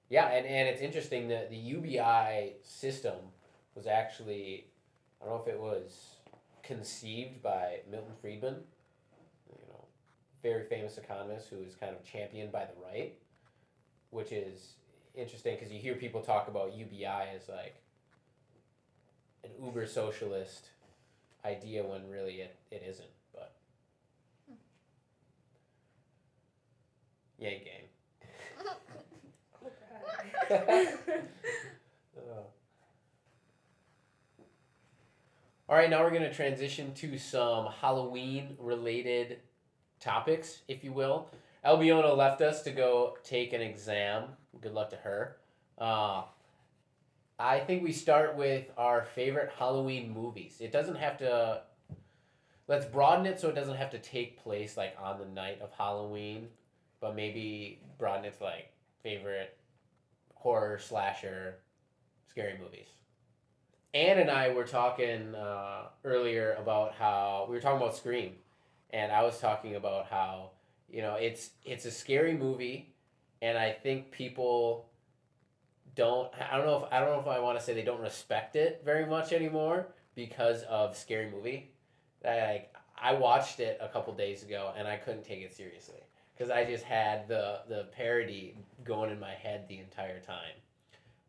yeah, 0.08 0.28
and, 0.28 0.46
and 0.46 0.68
it's 0.68 0.80
interesting 0.80 1.26
that 1.26 1.50
the 1.50 1.56
UBI 1.56 2.52
system 2.62 3.16
was 3.74 3.88
actually 3.88 4.66
I 5.20 5.24
don't 5.24 5.34
know 5.34 5.42
if 5.42 5.52
it 5.52 5.60
was 5.60 6.18
conceived 6.62 7.42
by 7.42 7.80
Milton 7.90 8.14
Friedman, 8.20 8.58
you 9.48 9.58
know, 9.68 9.84
very 10.44 10.62
famous 10.62 10.96
economist 10.96 11.48
who 11.48 11.60
is 11.60 11.74
kind 11.74 11.92
of 11.92 12.04
championed 12.04 12.52
by 12.52 12.66
the 12.66 12.80
right, 12.88 13.18
which 14.12 14.30
is 14.30 14.74
interesting 15.14 15.56
because 15.56 15.72
you 15.72 15.80
hear 15.80 15.94
people 15.94 16.20
talk 16.20 16.46
about 16.46 16.74
UBI 16.74 17.06
as 17.34 17.48
like 17.48 17.74
an 19.42 19.50
uber 19.60 19.86
socialist 19.86 20.66
idea 21.44 21.82
when 21.82 22.08
really 22.08 22.34
it, 22.34 22.54
it 22.70 22.84
isn't. 22.88 23.08
But 23.34 23.52
Yang. 27.38 27.60
Alright. 30.50 30.98
Uh. 32.14 32.42
All 35.68 35.76
right, 35.78 35.88
now 35.88 36.02
we're 36.02 36.10
going 36.10 36.22
to 36.22 36.34
transition 36.34 36.92
to 36.94 37.16
some 37.16 37.66
Halloween 37.80 38.56
related 38.58 39.38
topics, 40.00 40.60
if 40.68 40.84
you 40.84 40.92
will. 40.92 41.30
Albiona 41.64 42.12
left 42.12 42.40
us 42.40 42.62
to 42.62 42.70
go 42.70 43.16
take 43.22 43.52
an 43.52 43.60
exam. 43.60 44.24
Good 44.60 44.74
luck 44.74 44.90
to 44.90 44.96
her. 44.96 45.36
Uh, 45.78 46.24
I 47.38 47.60
think 47.60 47.82
we 47.82 47.92
start 47.92 48.36
with 48.36 48.66
our 48.76 49.04
favorite 49.14 49.50
Halloween 49.58 50.12
movies. 50.12 50.56
It 50.60 50.72
doesn't 50.72 50.96
have 50.96 51.18
to. 51.18 51.62
Let's 52.68 52.84
broaden 52.84 53.26
it 53.26 53.40
so 53.40 53.48
it 53.48 53.54
doesn't 53.54 53.76
have 53.76 53.90
to 53.90 53.98
take 53.98 54.42
place 54.42 54.76
like 54.76 54.96
on 55.00 55.18
the 55.18 55.26
night 55.26 55.60
of 55.60 55.70
Halloween, 55.76 56.48
but 57.00 57.14
maybe 57.14 57.80
broaden 57.98 58.24
it 58.24 58.38
to 58.38 58.44
like 58.44 58.72
favorite 59.02 59.56
horror 60.34 60.78
slasher 60.78 61.56
scary 62.28 62.56
movies. 62.58 62.88
Ann 63.94 64.18
and 64.18 64.30
I 64.30 64.54
were 64.54 64.64
talking 64.64 65.34
uh, 65.34 65.88
earlier 66.04 66.56
about 66.58 66.94
how 66.94 67.46
we 67.48 67.54
were 67.54 67.60
talking 67.60 67.76
about 67.76 67.96
Scream, 67.96 68.32
and 68.90 69.12
I 69.12 69.22
was 69.22 69.38
talking 69.38 69.76
about 69.76 70.06
how 70.06 70.51
you 70.92 71.02
know 71.02 71.14
it's 71.14 71.50
it's 71.64 71.86
a 71.86 71.90
scary 71.90 72.36
movie, 72.36 72.94
and 73.40 73.58
I 73.58 73.72
think 73.72 74.12
people 74.12 74.86
don't. 75.96 76.30
I 76.50 76.56
don't 76.56 76.66
know 76.66 76.84
if 76.84 76.92
I 76.92 77.00
don't 77.00 77.08
know 77.08 77.20
if 77.20 77.26
I 77.26 77.40
want 77.40 77.58
to 77.58 77.64
say 77.64 77.74
they 77.74 77.82
don't 77.82 78.00
respect 78.00 78.54
it 78.54 78.82
very 78.84 79.06
much 79.06 79.32
anymore, 79.32 79.88
because 80.14 80.62
of 80.64 80.96
Scary 80.96 81.30
Movie. 81.30 81.70
Like 82.24 82.74
I 83.00 83.14
watched 83.14 83.60
it 83.60 83.78
a 83.80 83.88
couple 83.88 84.12
days 84.14 84.42
ago 84.42 84.72
and 84.76 84.86
I 84.86 84.96
couldn't 84.96 85.24
take 85.24 85.40
it 85.40 85.54
seriously 85.54 86.00
because 86.34 86.50
I 86.50 86.64
just 86.64 86.84
had 86.84 87.28
the 87.28 87.60
the 87.68 87.88
parody 87.96 88.56
going 88.84 89.10
in 89.10 89.18
my 89.18 89.32
head 89.32 89.66
the 89.68 89.78
entire 89.78 90.20
time. 90.20 90.54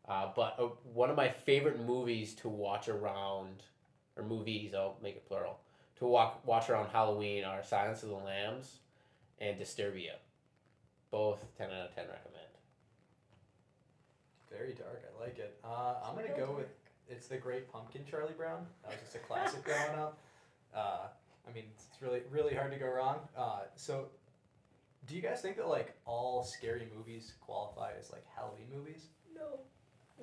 Uh, 0.06 0.28
but 0.36 0.56
uh, 0.58 0.64
one 0.92 1.08
of 1.08 1.16
my 1.16 1.30
favorite 1.30 1.84
movies 1.84 2.34
to 2.34 2.48
watch 2.50 2.88
around, 2.90 3.62
or 4.16 4.22
movies, 4.22 4.74
I'll 4.74 4.98
make 5.02 5.16
it 5.16 5.26
plural, 5.26 5.60
to 5.96 6.04
walk, 6.04 6.46
watch 6.46 6.68
around 6.68 6.90
Halloween 6.90 7.42
are 7.42 7.64
Silence 7.64 8.02
of 8.02 8.10
the 8.10 8.16
Lambs 8.16 8.80
and 9.40 9.58
Disturbia. 9.58 10.16
Both 11.10 11.44
10 11.58 11.68
out 11.70 11.88
of 11.88 11.94
10 11.94 12.04
recommend. 12.06 12.44
Very 14.50 14.72
dark. 14.72 15.02
I 15.04 15.20
like 15.22 15.38
it. 15.38 15.56
Uh, 15.64 15.94
I'm 16.04 16.14
gonna 16.14 16.36
go 16.36 16.54
with 16.56 16.68
it's 17.08 17.26
the 17.26 17.36
Great 17.36 17.70
Pumpkin, 17.72 18.02
Charlie 18.08 18.34
Brown. 18.36 18.66
That 18.82 18.92
was 18.92 19.00
just 19.00 19.16
a 19.16 19.18
classic 19.18 19.64
growing 19.64 19.98
up. 19.98 20.18
Uh, 20.74 21.06
I 21.48 21.52
mean, 21.52 21.64
it's 21.74 21.86
really 22.00 22.22
really 22.30 22.54
hard 22.54 22.70
to 22.72 22.78
go 22.78 22.86
wrong. 22.86 23.18
Uh, 23.36 23.60
so, 23.76 24.06
do 25.06 25.14
you 25.16 25.22
guys 25.22 25.40
think 25.40 25.56
that 25.56 25.68
like 25.68 25.94
all 26.06 26.44
scary 26.44 26.86
movies 26.96 27.34
qualify 27.40 27.92
as 27.98 28.10
like 28.12 28.24
Halloween 28.34 28.66
movies? 28.74 29.06
No. 29.34 29.58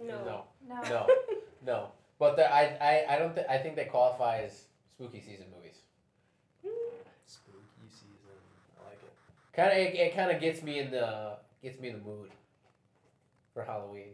No. 0.01 0.23
No. 0.23 0.43
No. 0.67 0.89
No. 0.89 1.07
No. 1.63 1.91
But 2.17 2.37
the, 2.37 2.51
I, 2.51 2.77
I, 2.81 3.15
I 3.15 3.19
don't 3.19 3.35
th- 3.35 3.45
I 3.47 3.57
think 3.59 3.75
they 3.75 3.85
qualify 3.85 4.41
as 4.41 4.63
spooky 4.95 5.21
season 5.21 5.45
movies. 5.55 5.77
Spooky 7.27 7.89
season. 7.89 8.33
I 8.81 8.89
like 8.89 8.97
it. 9.03 9.13
Kind 9.53 9.71
of 9.71 9.77
it, 9.77 9.95
it 9.95 10.15
kind 10.15 10.31
of 10.31 10.39
gets 10.39 10.63
me 10.63 10.79
in 10.79 10.91
the 10.91 11.37
gets 11.61 11.79
me 11.79 11.89
in 11.89 11.99
the 11.99 12.03
mood 12.03 12.29
for 13.53 13.63
Halloween. 13.63 14.13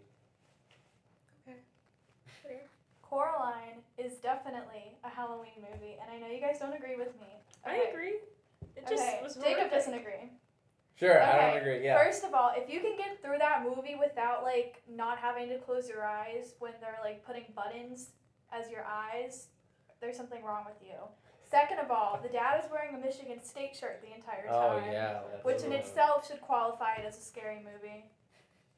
Okay. 1.48 2.62
Coraline 3.04 3.84
is 3.98 4.14
definitely 4.14 4.96
a 5.04 5.10
Halloween 5.10 5.54
movie, 5.58 5.98
and 6.02 6.12
I 6.12 6.20
know 6.20 6.34
you 6.34 6.42
guys 6.42 6.60
don't 6.60 6.74
agree 6.74 6.96
with 6.96 7.14
me. 7.20 7.28
I 7.66 7.88
agree. 7.90 8.20
It 8.76 8.88
just 8.88 9.04
okay. 9.04 9.20
was 9.24 9.36
Jacob 9.36 9.70
doesn't 9.70 9.94
agree. 9.94 10.32
Sure, 11.00 11.22
I 11.22 11.52
don't 11.52 11.62
agree. 11.62 11.86
Yeah. 11.86 12.04
First 12.04 12.24
of 12.24 12.34
all, 12.34 12.52
if 12.56 12.74
you 12.74 12.80
can 12.80 12.98
get 12.98 13.22
through 13.22 13.38
that 13.38 13.64
movie 13.64 13.96
without 13.96 14.44
like 14.44 14.82
not 14.90 15.20
having 15.20 15.48
to 15.50 15.60
close 15.60 15.88
your 15.88 16.04
eyes 16.04 16.56
when 16.58 16.74
they're 16.82 16.98
like 17.04 17.24
putting 17.24 17.46
buttons 17.56 18.10
as 18.52 18.72
your 18.72 18.84
eyes, 18.84 19.48
there's 20.02 20.18
something 20.18 20.44
wrong 20.44 20.66
with 20.66 20.82
you. 20.82 20.96
Second 21.50 21.80
of 21.80 21.92
all, 21.92 22.20
the 22.22 22.30
dad 22.30 22.62
is 22.64 22.70
wearing 22.70 22.94
a 22.96 22.98
Michigan 22.98 23.42
State 23.42 23.76
shirt 23.76 24.02
the 24.02 24.14
entire 24.14 24.46
oh 24.50 24.80
time, 24.80 24.92
yeah. 24.92 25.20
that's 25.32 25.46
which 25.46 25.62
in 25.62 25.72
itself 25.72 26.28
should 26.28 26.42
qualify 26.42 26.96
it 26.96 27.06
as 27.06 27.18
a 27.18 27.22
scary 27.22 27.58
movie. 27.58 28.04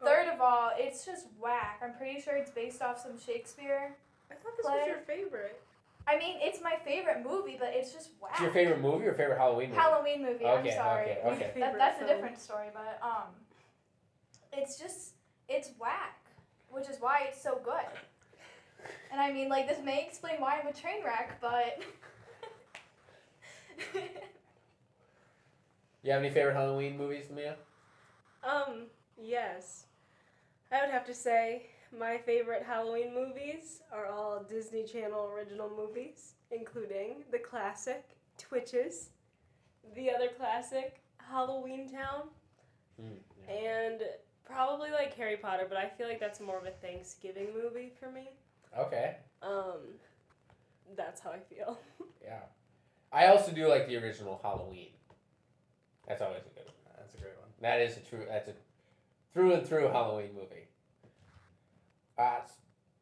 Oh. 0.02 0.06
Third 0.06 0.28
of 0.28 0.40
all, 0.40 0.72
it's 0.78 1.04
just 1.04 1.28
whack. 1.42 1.82
I'm 1.84 1.96
pretty 1.96 2.22
sure 2.22 2.36
it's 2.36 2.52
based 2.52 2.82
off 2.82 3.02
some 3.02 3.20
Shakespeare. 3.20 3.96
I 4.30 4.36
thought 4.36 4.56
this 4.56 4.68
Play. 4.68 4.78
was 4.78 4.88
your 4.88 5.00
favorite. 5.00 5.60
I 6.08 6.18
mean, 6.18 6.38
it's 6.40 6.62
my 6.62 6.76
favorite 6.86 7.26
movie, 7.28 7.58
but 7.60 7.70
it's 7.74 7.92
just 7.92 8.12
whack. 8.22 8.34
It's 8.34 8.42
your 8.42 8.52
favorite 8.52 8.82
movie 8.82 9.06
or 9.06 9.14
favorite 9.14 9.38
Halloween 9.38 9.70
movie? 9.70 9.82
Halloween 9.82 10.22
movie. 10.22 10.46
I'm 10.46 10.72
sorry. 10.72 11.12
okay, 11.12 11.22
okay. 11.26 11.52
That, 11.60 11.78
that's 11.78 12.02
a 12.02 12.08
different 12.08 12.40
story, 12.40 12.68
but 12.74 13.00
um, 13.02 13.30
it's 14.54 14.78
just 14.78 15.14
it's 15.48 15.72
whack, 15.80 16.20
which 16.70 16.88
is 16.88 16.98
why 17.00 17.26
it's 17.28 17.42
so 17.42 17.60
good. 17.64 17.86
And 19.12 19.20
I 19.20 19.32
mean, 19.32 19.50
like 19.50 19.68
this 19.68 19.84
may 19.84 20.06
explain 20.06 20.40
why 20.40 20.60
I'm 20.60 20.68
a 20.68 20.74
train 20.74 21.04
wreck, 21.04 21.40
but 21.42 21.82
You 26.10 26.14
have 26.14 26.24
any 26.24 26.34
favorite 26.34 26.56
Halloween 26.56 26.98
movies, 26.98 27.26
Mia? 27.30 27.56
Um, 28.44 28.88
yes. 29.22 29.86
I 30.72 30.82
would 30.82 30.90
have 30.90 31.06
to 31.06 31.14
say 31.14 31.68
my 31.96 32.18
favorite 32.18 32.64
Halloween 32.64 33.14
movies 33.14 33.84
are 33.94 34.08
all 34.08 34.42
Disney 34.42 34.86
Channel 34.86 35.30
original 35.32 35.70
movies, 35.70 36.34
including 36.50 37.26
the 37.32 37.38
classic 37.38 38.18
Twitches, 38.40 39.12
the 39.94 40.10
other 40.10 40.30
classic 40.36 41.00
Halloween 41.18 41.88
Town, 41.88 42.30
Mm, 43.00 43.20
and 43.48 44.02
probably 44.46 44.90
like 44.90 45.16
Harry 45.16 45.38
Potter, 45.38 45.68
but 45.70 45.78
I 45.78 45.90
feel 45.90 46.08
like 46.08 46.20
that's 46.20 46.40
more 46.40 46.58
of 46.58 46.66
a 46.66 46.72
Thanksgiving 46.72 47.50
movie 47.54 47.92
for 48.00 48.10
me. 48.10 48.30
Okay. 48.76 49.18
Um, 49.44 49.94
that's 50.98 51.22
how 51.22 51.30
I 51.30 51.40
feel. 51.54 51.78
Yeah. 52.24 52.42
I 53.12 53.28
also 53.28 53.52
do 53.52 53.68
like 53.68 53.88
the 53.88 53.98
original 53.98 54.40
Halloween. 54.44 54.90
That's 56.10 56.24
always 56.24 56.42
a 56.42 56.50
good 56.50 56.66
one. 56.66 56.96
That's 56.98 57.14
a 57.14 57.18
great 57.18 57.38
one. 57.38 57.48
That 57.62 57.80
is 57.80 57.96
a 57.96 58.00
true. 58.02 58.26
That's 58.28 58.50
a 58.50 58.54
through 59.32 59.54
and 59.54 59.66
through 59.66 59.88
Halloween 59.90 60.32
movie. 60.34 60.68
Uh, 62.18 62.40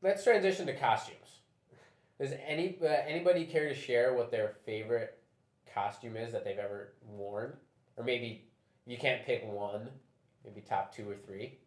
let's 0.03 0.23
transition 0.23 0.67
to 0.67 0.73
costumes. 0.75 1.39
Does 2.19 2.33
any 2.45 2.77
uh, 2.83 2.87
anybody 3.07 3.45
care 3.45 3.69
to 3.69 3.73
share 3.73 4.13
what 4.13 4.29
their 4.29 4.55
favorite 4.65 5.17
costume 5.73 6.17
is 6.17 6.33
that 6.33 6.43
they've 6.43 6.57
ever 6.57 6.93
worn, 7.07 7.53
or 7.95 8.03
maybe 8.03 8.45
you 8.85 8.97
can't 8.97 9.25
pick 9.25 9.49
one, 9.49 9.87
maybe 10.43 10.61
top 10.61 10.93
two 10.93 11.09
or 11.09 11.15
three. 11.15 11.59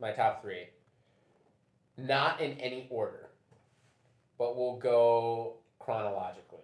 My 0.00 0.10
top 0.10 0.42
three. 0.42 0.64
Not 1.96 2.40
in 2.40 2.52
any 2.58 2.86
order, 2.90 3.28
but 4.36 4.56
we'll 4.56 4.76
go 4.76 5.54
chronologically. 5.78 6.58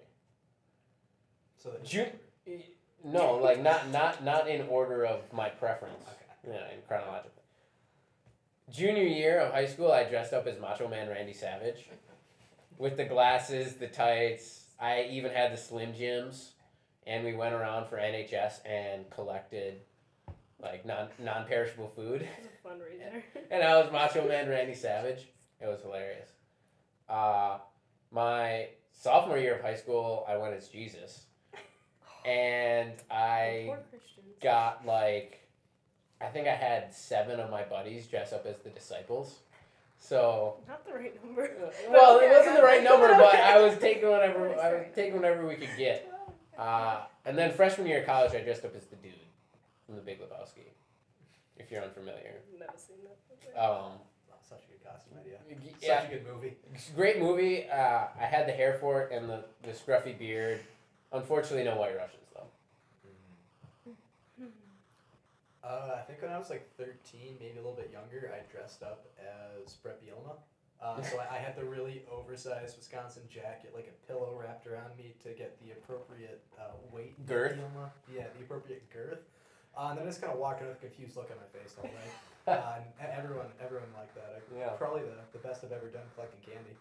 So 1.56 1.70
that 1.70 1.84
Ju- 1.84 2.06
No, 3.04 3.34
like 3.34 3.60
not 3.62 3.90
not 3.90 4.24
not 4.24 4.48
in 4.48 4.66
order 4.68 5.04
of 5.04 5.20
my 5.32 5.48
preference. 5.48 6.02
Okay. 6.02 6.54
Yeah, 6.54 6.74
in 6.74 6.80
chronological. 6.86 7.42
Junior 8.70 9.02
year 9.02 9.40
of 9.40 9.52
high 9.52 9.66
school, 9.66 9.92
I 9.92 10.04
dressed 10.04 10.32
up 10.32 10.46
as 10.46 10.58
Macho 10.58 10.88
Man 10.88 11.08
Randy 11.08 11.34
Savage, 11.34 11.88
with 12.78 12.96
the 12.96 13.04
glasses, 13.04 13.74
the 13.74 13.88
tights. 13.88 14.62
I 14.80 15.06
even 15.10 15.30
had 15.32 15.52
the 15.52 15.56
Slim 15.56 15.94
Jims, 15.94 16.52
and 17.06 17.24
we 17.24 17.34
went 17.34 17.54
around 17.54 17.88
for 17.88 17.96
NHS 17.96 18.66
and 18.66 19.08
collected, 19.10 19.80
like 20.60 20.86
non 20.86 21.08
non 21.18 21.46
perishable 21.46 21.88
food. 21.88 22.22
It 22.22 22.28
was 22.64 22.72
fundraiser. 22.72 23.22
and 23.50 23.62
I 23.62 23.76
was 23.80 23.92
Macho 23.92 24.26
Man 24.26 24.48
Randy 24.48 24.74
Savage. 24.74 25.28
It 25.60 25.66
was 25.66 25.82
hilarious. 25.82 26.30
Uh, 27.08 27.58
my 28.10 28.68
sophomore 28.92 29.38
year 29.38 29.56
of 29.56 29.60
high 29.60 29.76
school, 29.76 30.24
I 30.26 30.36
went 30.38 30.54
as 30.54 30.68
Jesus, 30.68 31.26
and 32.24 32.92
I 33.10 33.74
got 34.42 34.86
like 34.86 35.40
I 36.20 36.26
think 36.26 36.46
I 36.48 36.54
had 36.54 36.94
seven 36.94 37.40
of 37.40 37.50
my 37.50 37.62
buddies 37.62 38.06
dress 38.06 38.32
up 38.32 38.46
as 38.46 38.58
the 38.58 38.70
disciples. 38.70 39.40
So 39.98 40.56
Not 40.68 40.86
the 40.86 40.92
right 40.94 41.24
number. 41.24 41.50
well, 41.90 42.18
it 42.22 42.30
wasn't 42.30 42.56
the 42.56 42.62
right 42.62 42.82
number, 42.82 43.08
but 43.08 43.34
I 43.34 43.60
was 43.60 43.78
taking 43.80 44.08
whatever 44.08 44.46
I 44.48 44.52
was 44.52 44.72
right. 44.72 44.94
taking 44.94 45.16
whatever 45.16 45.46
we 45.46 45.54
could 45.56 45.76
get. 45.76 46.10
Uh, 46.58 47.00
and 47.24 47.36
then 47.36 47.52
freshman 47.52 47.86
year 47.86 48.00
of 48.00 48.06
college, 48.06 48.32
I 48.34 48.40
dressed 48.40 48.64
up 48.64 48.76
as 48.76 48.84
the 48.86 48.96
dude 48.96 49.12
from 49.86 49.96
The 49.96 50.02
Big 50.02 50.20
Lebowski. 50.20 50.68
If 51.56 51.70
you're 51.70 51.82
unfamiliar, 51.82 52.40
Never 52.58 52.72
seen 52.76 52.96
that. 53.04 53.60
um, 53.60 53.92
such 54.48 54.62
a 54.64 54.72
good 54.72 54.84
costume 54.84 55.18
idea. 55.20 55.38
yeah, 55.80 56.00
Such 56.02 56.10
a 56.10 56.14
good 56.14 56.26
movie. 56.32 56.54
great 56.94 57.18
movie. 57.18 57.66
Uh, 57.70 58.06
I 58.20 58.24
had 58.26 58.46
the 58.46 58.52
hair 58.52 58.76
for 58.80 59.02
it 59.02 59.12
and 59.12 59.28
the, 59.28 59.44
the 59.62 59.70
scruffy 59.70 60.18
beard. 60.18 60.60
Unfortunately, 61.14 61.64
no 61.64 61.76
White 61.76 61.96
Russians 61.96 62.26
though. 62.34 62.50
Uh, 65.62 65.96
I 65.96 66.02
think 66.02 66.20
when 66.20 66.30
I 66.30 66.36
was 66.36 66.50
like 66.50 66.68
13, 66.76 67.36
maybe 67.40 67.52
a 67.54 67.62
little 67.62 67.72
bit 67.72 67.90
younger, 67.90 68.30
I 68.34 68.44
dressed 68.52 68.82
up 68.82 69.06
as 69.16 69.72
Bret 69.74 69.98
Bielema. 70.04 70.36
Uh, 70.82 71.00
so 71.00 71.18
I, 71.18 71.36
I 71.36 71.38
had 71.38 71.56
the 71.56 71.64
really 71.64 72.02
oversized 72.12 72.76
Wisconsin 72.76 73.22
jacket, 73.30 73.72
like 73.74 73.88
a 73.88 74.12
pillow 74.12 74.36
wrapped 74.38 74.66
around 74.66 74.92
me 74.98 75.14
to 75.22 75.30
get 75.30 75.56
the 75.64 75.72
appropriate 75.72 76.42
uh, 76.58 76.76
weight. 76.92 77.14
Girth? 77.26 77.56
Bielema. 77.56 77.88
Yeah, 78.14 78.24
the 78.36 78.44
appropriate 78.44 78.84
girth. 78.92 79.24
Uh, 79.74 79.88
and 79.88 79.98
then 79.98 80.04
I 80.04 80.08
just 80.08 80.20
kind 80.20 80.34
of 80.34 80.38
walked 80.38 80.60
around 80.60 80.76
with 80.76 80.82
a 80.82 80.86
confused 80.86 81.16
look 81.16 81.30
on 81.30 81.38
my 81.40 81.48
face 81.58 81.74
all 81.78 81.88
day. 81.88 82.10
uh, 82.52 82.76
and, 82.76 82.84
and 83.00 83.18
everyone, 83.18 83.46
everyone 83.64 83.88
liked 83.96 84.14
that. 84.16 84.36
I, 84.36 84.58
Yeah. 84.58 84.68
Probably 84.76 85.02
the, 85.02 85.16
the 85.32 85.38
best 85.38 85.64
I've 85.64 85.72
ever 85.72 85.88
done 85.88 86.04
collecting 86.14 86.44
candy. 86.44 86.76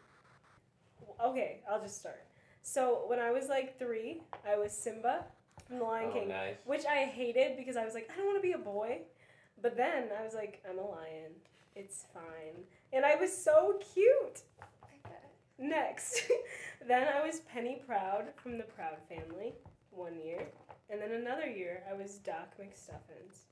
Okay, 1.24 1.60
I'll 1.72 1.82
just 1.82 2.00
start. 2.00 2.26
So 2.64 3.04
when 3.08 3.20
I 3.20 3.32
was 3.32 3.50
like 3.50 3.78
three, 3.78 4.22
I 4.50 4.58
was 4.58 4.72
Simba 4.72 5.26
from 5.68 5.80
The 5.80 5.84
Lion 5.84 6.10
Oh, 6.10 6.14
King, 6.14 6.30
nice. 6.30 6.56
which 6.66 6.86
I 6.86 7.04
hated 7.06 7.58
because 7.58 7.76
I 7.76 7.86
was 7.86 7.94
like, 7.94 8.10
I 8.12 8.18
don't 8.18 8.26
want 8.26 8.38
to 8.38 8.42
be 8.48 8.54
a 8.54 8.58
boy. 8.58 9.00
But 9.62 9.78
then 9.78 10.06
I 10.20 10.24
was 10.24 10.34
like, 10.34 10.64
I'm 10.70 10.80
a 10.80 10.82
lion. 10.82 11.32
It's 11.76 12.06
fine. 12.14 12.64
And 12.92 13.06
I 13.06 13.16
was 13.16 13.36
so 13.36 13.80
cute. 13.94 14.42
Next. 15.60 16.24
then 16.88 17.08
I 17.08 17.26
was 17.26 17.42
Penny 17.42 17.82
Proud 17.86 18.26
from 18.36 18.58
the 18.58 18.64
Proud 18.64 18.98
family 19.08 19.54
one 19.92 20.18
year. 20.24 20.42
And 20.90 21.02
then 21.02 21.12
another 21.12 21.48
year 21.50 21.84
I 21.90 21.94
was 21.94 22.16
Doc 22.16 22.54
McStuffins. 22.60 23.44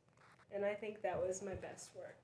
And 0.54 0.66
I 0.66 0.74
think 0.74 1.02
that 1.02 1.22
was 1.22 1.42
my 1.42 1.54
best 1.54 1.92
work. 1.96 2.18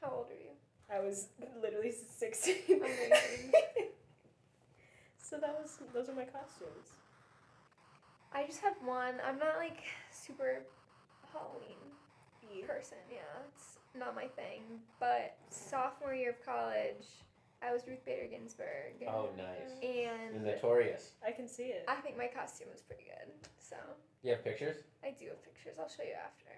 How 0.00 0.10
old 0.10 0.26
are 0.30 0.34
you? 0.34 0.50
I 0.90 1.00
was 1.06 1.28
literally 1.62 1.92
16. 1.92 2.54
Amazing. 5.32 5.40
so 5.40 5.46
that 5.46 5.58
was 5.60 5.78
those 5.92 6.08
are 6.08 6.14
my 6.14 6.24
costumes. 6.24 6.96
I 8.32 8.44
just 8.46 8.60
have 8.60 8.74
one. 8.84 9.14
I'm 9.26 9.38
not 9.38 9.56
like 9.56 9.84
super 10.10 10.62
Halloween 11.32 11.76
person. 12.66 12.98
Yeah, 13.10 13.18
it's 13.48 13.78
not 13.98 14.14
my 14.14 14.26
thing. 14.26 14.62
But 15.00 15.36
sophomore 15.50 16.14
year 16.14 16.30
of 16.30 16.44
college, 16.44 17.06
I 17.62 17.72
was 17.72 17.86
Ruth 17.86 18.04
Bader 18.04 18.26
Ginsburg. 18.30 19.04
Oh, 19.06 19.28
nice. 19.36 19.72
And 19.82 20.44
The 20.44 20.52
notorious. 20.52 21.12
I 21.26 21.32
can 21.32 21.48
see 21.48 21.64
it. 21.64 21.84
I 21.88 21.96
think 21.96 22.16
my 22.16 22.26
costume 22.26 22.68
was 22.72 22.82
pretty 22.82 23.04
good. 23.04 23.32
So 23.58 23.76
You 24.22 24.32
have 24.32 24.44
pictures? 24.44 24.76
I 25.04 25.14
do 25.18 25.26
have 25.26 25.42
pictures. 25.42 25.74
I'll 25.78 25.88
show 25.88 26.02
you 26.02 26.14
after. 26.14 26.50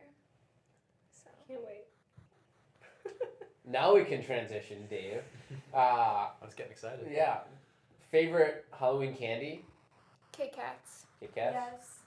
So 1.12 1.30
Can't 1.48 1.60
wait. 1.66 1.86
Now 3.66 3.94
we 3.94 4.04
can 4.04 4.24
transition, 4.24 4.86
Dave. 4.88 5.22
Uh, 5.74 6.30
I 6.40 6.44
was 6.44 6.54
getting 6.54 6.72
excited. 6.72 7.06
yeah. 7.12 7.38
Favorite 8.10 8.64
Halloween 8.76 9.14
candy? 9.14 9.64
Kit 10.32 10.52
Kats. 10.52 11.06
Kit 11.20 11.34
Kats? 11.34 11.54
Yes. 11.54 11.98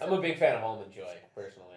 I'm 0.00 0.12
a 0.12 0.20
big 0.20 0.38
fan 0.38 0.56
of 0.56 0.62
Almond 0.62 0.92
Joy, 0.92 1.16
personally. 1.34 1.68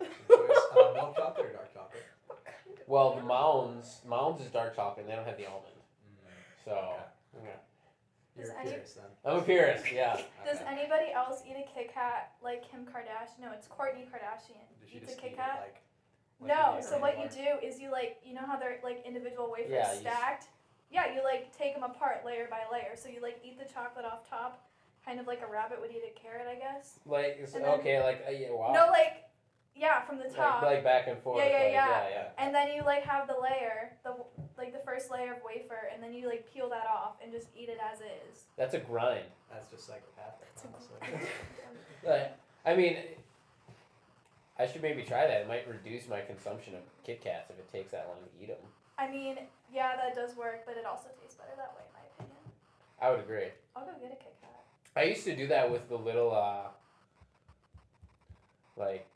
Interesting 0.00 0.24
choice. 0.28 0.58
Uh, 0.72 0.92
milk 0.94 1.16
chocolate 1.16 1.46
or 1.46 1.52
dark 1.52 1.74
chocolate? 1.74 2.04
What 2.26 2.44
kind 2.44 2.56
of 2.80 2.88
Well, 2.88 3.14
the 3.16 3.22
Mounds, 3.22 4.00
Mounds 4.06 4.40
is 4.42 4.50
dark 4.50 4.76
chocolate, 4.76 5.04
and 5.04 5.10
they 5.12 5.16
don't 5.16 5.26
have 5.26 5.36
the 5.38 5.46
almond. 5.46 5.66
So, 6.64 6.70
Okay. 6.72 7.46
yeah. 7.46 7.50
You're 8.36 8.46
Does 8.46 8.54
a 8.54 8.58
any- 8.60 8.70
purist 8.70 8.94
then. 8.96 9.04
I'm 9.24 9.38
a 9.38 9.42
purist, 9.42 9.92
yeah. 9.92 10.20
Does 10.44 10.60
Okay. 10.60 10.66
anybody 10.68 11.12
else 11.12 11.42
eat 11.46 11.56
a 11.56 11.66
Kit 11.74 11.92
Kat 11.92 12.32
like 12.42 12.62
Kim 12.70 12.86
Kardashian? 12.86 13.40
No, 13.40 13.52
it's 13.52 13.66
Kourtney 13.66 14.06
Kardashian. 14.08 14.60
Did 14.80 14.88
she 14.90 14.96
Eats 14.98 15.06
just 15.06 15.18
a 15.18 15.22
Kit 15.22 15.30
eat 15.32 15.34
it, 15.34 15.38
Kat. 15.38 15.60
like, 15.60 15.80
like 16.40 16.56
no, 16.56 16.76
you 16.76 16.82
so 16.82 16.98
what 16.98 17.16
a 17.18 17.22
you 17.22 17.28
do 17.28 17.66
is 17.66 17.80
you 17.80 17.90
like, 17.90 18.20
you 18.24 18.34
know 18.34 18.46
how 18.46 18.56
they're 18.56 18.78
like 18.84 19.04
individual 19.04 19.50
wafers 19.50 19.70
Yeah, 19.72 19.88
you 19.90 19.96
s- 19.96 20.00
stacked? 20.00 20.48
Yeah, 20.90 21.14
you 21.14 21.22
like 21.22 21.56
take 21.56 21.74
them 21.74 21.84
apart 21.84 22.24
layer 22.24 22.48
by 22.50 22.60
layer. 22.72 22.96
So 22.96 23.08
you 23.08 23.22
like 23.22 23.40
eat 23.44 23.58
the 23.58 23.72
chocolate 23.72 24.04
off 24.04 24.28
top, 24.28 24.66
kind 25.04 25.20
of 25.20 25.26
like 25.26 25.40
a 25.42 25.50
rabbit 25.50 25.80
would 25.80 25.90
eat 25.90 26.02
a 26.04 26.18
carrot, 26.18 26.46
I 26.50 26.56
guess. 26.56 26.98
Like, 27.06 27.38
it's, 27.40 27.52
then- 27.52 27.64
okay, 27.64 28.02
like, 28.02 28.24
uh, 28.26 28.32
yeah, 28.32 28.50
wow. 28.50 28.72
No, 28.72 28.88
like, 28.90 29.24
yeah, 29.76 30.02
from 30.02 30.18
the 30.18 30.24
top. 30.24 30.62
like 30.62 30.82
back 30.82 31.06
and 31.06 31.18
forth. 31.22 31.38
Yeah, 31.38 31.48
yeah, 31.48 31.58
like, 31.62 31.72
yeah. 31.72 32.08
yeah, 32.10 32.28
and 32.38 32.54
then 32.54 32.72
you 32.74 32.82
like 32.82 33.04
have 33.04 33.28
the 33.28 33.36
layer, 33.40 33.92
the 34.04 34.14
like 34.58 34.72
the 34.72 34.80
first 34.84 35.10
layer 35.10 35.32
of 35.32 35.38
wafer, 35.44 35.88
and 35.94 36.02
then 36.02 36.12
you 36.12 36.26
like 36.28 36.52
peel 36.52 36.68
that 36.70 36.86
off 36.86 37.14
and 37.22 37.32
just 37.32 37.48
eat 37.56 37.68
it 37.68 37.78
as 37.80 38.00
is. 38.00 38.44
That's 38.56 38.74
a 38.74 38.78
grind. 38.80 39.24
That's 39.50 39.70
just 39.70 39.86
psychopathic, 39.86 40.48
That's 40.54 40.64
a 40.64 40.68
honestly. 40.98 41.28
Like, 42.06 42.34
I 42.64 42.74
mean, 42.74 42.96
I 44.58 44.66
should 44.66 44.82
maybe 44.82 45.02
try 45.02 45.26
that. 45.26 45.42
It 45.42 45.48
might 45.48 45.68
reduce 45.68 46.08
my 46.08 46.20
consumption 46.22 46.74
of 46.74 46.80
Kit 47.04 47.20
Kats 47.22 47.50
if 47.50 47.58
it 47.58 47.70
takes 47.70 47.92
that 47.92 48.08
long 48.08 48.18
to 48.24 48.42
eat 48.42 48.48
them. 48.48 48.56
I 48.98 49.10
mean, 49.10 49.36
yeah, 49.72 49.96
that 49.96 50.14
does 50.14 50.36
work, 50.36 50.64
but 50.66 50.76
it 50.76 50.84
also 50.84 51.08
tastes 51.20 51.36
better 51.36 51.52
that 51.56 51.74
way, 51.76 51.82
in 51.86 51.92
my 51.94 52.06
opinion. 52.24 52.36
I 53.00 53.10
would 53.10 53.20
agree. 53.20 53.48
I'll 53.76 53.84
go 53.84 53.92
get 54.00 54.12
a 54.12 54.16
Kit 54.16 54.34
Kat. 54.40 54.64
I 54.96 55.04
used 55.04 55.24
to 55.24 55.36
do 55.36 55.46
that 55.48 55.70
with 55.70 55.88
the 55.88 55.96
little, 55.96 56.34
uh, 56.34 56.68
like, 58.76 59.06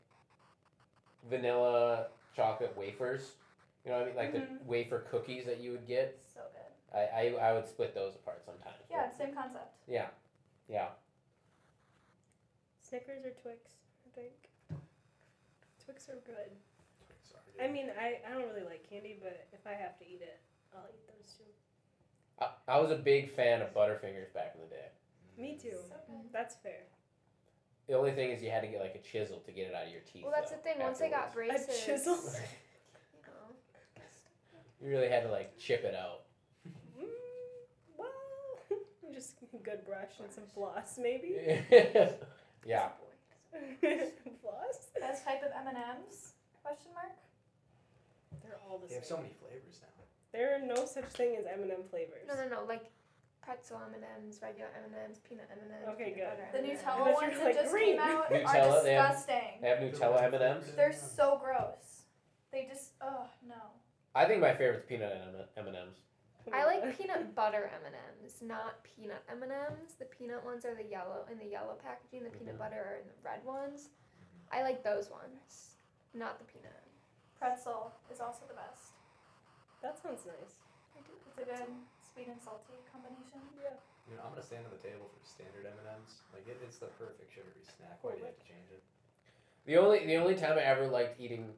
vanilla 1.29 2.07
chocolate 2.35 2.75
wafers. 2.77 3.33
You 3.83 3.91
know 3.91 3.97
what 3.99 4.03
I 4.03 4.07
mean? 4.07 4.15
Like 4.15 4.33
Mhm. 4.33 4.59
the 4.59 4.63
wafer 4.65 4.99
cookies 5.01 5.45
that 5.45 5.57
you 5.59 5.71
would 5.71 5.85
get. 5.87 6.19
So 6.33 6.41
good. 6.53 6.97
I, 6.97 7.05
I, 7.35 7.49
I 7.49 7.53
would 7.53 7.67
split 7.67 7.93
those 7.93 8.15
apart 8.15 8.43
sometimes. 8.45 8.75
Yeah, 8.89 9.11
same 9.11 9.33
concept. 9.33 9.73
Yeah. 9.87 10.09
Yeah. 10.67 10.89
Snickers 12.81 13.25
or 13.25 13.31
Twix, 13.31 13.71
I 14.05 14.09
think. 14.15 14.49
Twix 15.83 16.09
are 16.09 16.19
good. 16.25 16.51
Sorry, 17.55 17.69
I 17.69 17.71
mean, 17.71 17.87
I, 17.99 18.19
I 18.27 18.33
don't 18.33 18.47
really 18.47 18.65
like 18.65 18.89
candy, 18.89 19.17
but 19.21 19.47
if 19.53 19.65
I 19.65 19.71
have 19.71 19.97
to 19.99 20.05
eat 20.05 20.21
it, 20.21 20.39
I'll 20.73 20.87
eat 20.89 21.07
those 21.07 21.33
too. 21.33 21.43
I, 22.39 22.75
I 22.75 22.79
was 22.79 22.91
a 22.91 22.95
big 22.95 23.31
fan 23.31 23.61
of 23.61 23.73
Butterfingers 23.73 24.33
back 24.33 24.53
in 24.55 24.61
the 24.61 24.67
day. 24.67 24.89
Me 25.37 25.57
too. 25.61 25.77
So. 25.89 25.95
That's 26.31 26.55
fair. 26.55 26.83
The 27.87 27.93
only 27.93 28.11
thing 28.11 28.31
is 28.31 28.41
you 28.41 28.49
had 28.49 28.61
to 28.61 28.67
get 28.67 28.81
like 28.81 28.95
a 28.95 28.99
chisel 28.99 29.39
to 29.45 29.51
get 29.51 29.67
it 29.67 29.75
out 29.75 29.85
of 29.85 29.91
your 29.91 30.01
teeth. 30.11 30.23
Well, 30.23 30.33
that's 30.35 30.51
the 30.51 30.57
thing. 30.57 30.75
Once 30.79 31.01
I 31.01 31.09
got 31.09 31.27
afterwards. 31.27 31.65
braces, 31.65 31.85
chisel? 31.85 32.15
you 34.81 34.87
You 34.87 34.89
really 34.89 35.09
had 35.09 35.23
to 35.23 35.31
like 35.31 35.57
chip 35.57 35.83
it 35.83 35.93
out. 35.93 36.21
Mm, 36.97 37.05
well, 37.97 38.07
just 39.13 39.35
a 39.53 39.57
good 39.57 39.85
brush 39.85 40.19
and 40.19 40.31
some 40.31 40.45
floss, 40.53 40.97
maybe. 41.01 41.35
yeah. 42.65 42.89
floss? 44.41 44.87
Best 44.99 45.23
type 45.23 45.43
of 45.43 45.51
M 45.55 45.67
and 45.67 45.77
M's? 45.77 46.33
Question 46.63 46.91
mark. 46.95 47.11
They're 48.65 48.71
all 48.71 48.79
the 48.79 48.87
They 48.87 48.93
same. 48.93 48.99
have 49.01 49.07
so 49.07 49.17
many 49.17 49.33
flavors 49.39 49.79
now. 49.81 49.93
There 50.33 50.55
are 50.55 50.59
no 50.65 50.85
such 50.85 51.05
thing 51.13 51.37
as 51.37 51.45
M&M 51.45 51.83
flavors. 51.89 52.27
No, 52.27 52.33
no, 52.35 52.49
no. 52.49 52.65
Like 52.67 52.91
pretzel 53.41 53.77
M 53.77 53.93
and 53.93 54.03
M's, 54.25 54.39
regular 54.41 54.69
M 54.75 54.91
and 54.91 54.95
M's, 55.05 55.19
peanut 55.19 55.47
M 55.51 55.59
and 55.63 55.71
M's. 55.71 55.93
Okay, 55.95 56.11
good. 56.11 56.33
The 56.51 56.59
I 56.59 56.73
Nutella 56.75 56.81
thought 56.83 57.07
you 57.07 57.13
ones 57.13 57.31
were 57.31 57.37
that 57.37 57.45
like 57.45 57.55
just 57.55 57.71
green. 57.71 57.85
came 57.97 57.99
out 58.01 58.29
Nutella, 58.31 58.71
are 58.73 58.83
they 58.83 58.93
have- 58.93 59.11
disgusting. 59.15 59.61
They 59.61 59.69
have 59.69 59.79
Nutella 59.79 60.23
M 60.23 60.33
and 60.33 60.43
M's. 60.43 60.71
They're 60.75 60.91
so 60.93 61.39
gross. 61.41 62.03
They 62.51 62.65
just, 62.69 62.93
oh 63.01 63.27
no. 63.47 63.61
I 64.15 64.25
think 64.25 64.41
my 64.41 64.53
favorite's 64.55 64.85
peanut 64.87 65.13
M 65.57 65.67
and 65.67 65.75
M's. 65.75 65.97
I 66.53 66.65
like 66.65 66.97
peanut 66.97 67.33
butter 67.33 67.71
M 67.73 67.81
and 67.85 67.95
M's, 68.21 68.41
not 68.41 68.83
peanut 68.83 69.23
M 69.29 69.41
and 69.43 69.51
M's. 69.51 69.93
The 69.99 70.05
peanut 70.05 70.43
ones 70.45 70.63
are 70.65 70.75
the 70.75 70.83
yellow 70.85 71.25
in 71.31 71.37
the 71.39 71.45
yellow 71.45 71.75
packaging. 71.83 72.23
The 72.23 72.29
peanut 72.29 72.55
Mhm. 72.55 72.59
butter 72.59 72.75
are 72.81 72.95
in 73.01 73.07
the 73.07 73.13
red 73.23 73.43
ones. 73.45 73.89
I 74.51 74.61
like 74.63 74.83
those 74.83 75.09
ones, 75.09 75.75
not 76.13 76.37
the 76.39 76.45
peanut. 76.45 76.71
Pretzel 77.39 77.91
is 78.11 78.19
also 78.19 78.45
the 78.47 78.55
best. 78.57 78.95
That 79.81 79.99
sounds 80.01 80.25
nice. 80.25 80.63
I 80.95 81.01
do. 81.03 81.13
It's 81.13 81.27
a 81.29 81.45
good 81.45 81.69
sweet 82.01 82.27
and 82.31 82.41
salty 82.41 82.79
combination. 82.91 83.43
You 84.09 84.15
know, 84.17 84.23
I'm 84.23 84.31
gonna 84.31 84.45
stand 84.45 84.65
on 84.65 84.71
the 84.71 84.81
table 84.81 85.09
for 85.09 85.21
standard 85.25 85.65
M 85.65 85.73
and 85.81 85.89
M's. 86.01 86.21
Like 86.33 86.47
it, 86.47 86.61
it's 86.63 86.77
the 86.77 86.87
perfect 86.97 87.29
sugary 87.33 87.65
snack. 87.65 87.97
Why 88.01 88.13
do 88.13 88.17
you 88.19 88.25
have 88.25 88.37
to 88.37 88.45
change 88.47 88.69
it? 88.71 88.81
The 89.65 89.77
only 89.77 90.05
the 90.05 90.15
only 90.15 90.35
time 90.35 90.57
I 90.57 90.61
ever 90.61 90.87
liked 90.87 91.19
eating 91.19 91.49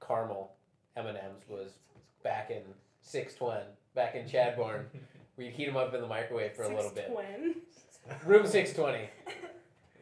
caramel 0.00 0.52
M 0.96 1.06
and 1.06 1.18
M's 1.18 1.44
was 1.48 1.72
back 2.24 2.50
in 2.50 2.62
six 3.02 3.34
twen, 3.34 3.62
back 3.94 4.14
in 4.14 4.24
Chadbourne. 4.26 4.86
We'd 5.36 5.52
heat 5.52 5.66
them 5.66 5.76
up 5.76 5.94
in 5.94 6.00
the 6.00 6.06
microwave 6.06 6.52
for 6.54 6.64
a 6.64 6.74
little 6.74 6.90
bit. 6.90 7.10
Twin. 7.12 7.56
Room 8.26 8.46
six 8.46 8.72
twenty. 8.72 9.08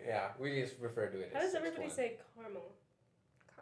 Yeah, 0.06 0.28
we 0.38 0.60
just 0.60 0.74
refer 0.80 1.06
to 1.08 1.20
it 1.20 1.30
How 1.34 1.40
as 1.40 1.46
does 1.46 1.54
everybody 1.56 1.88
620. 1.88 1.90
say 1.90 2.16
caramel? 2.34 2.72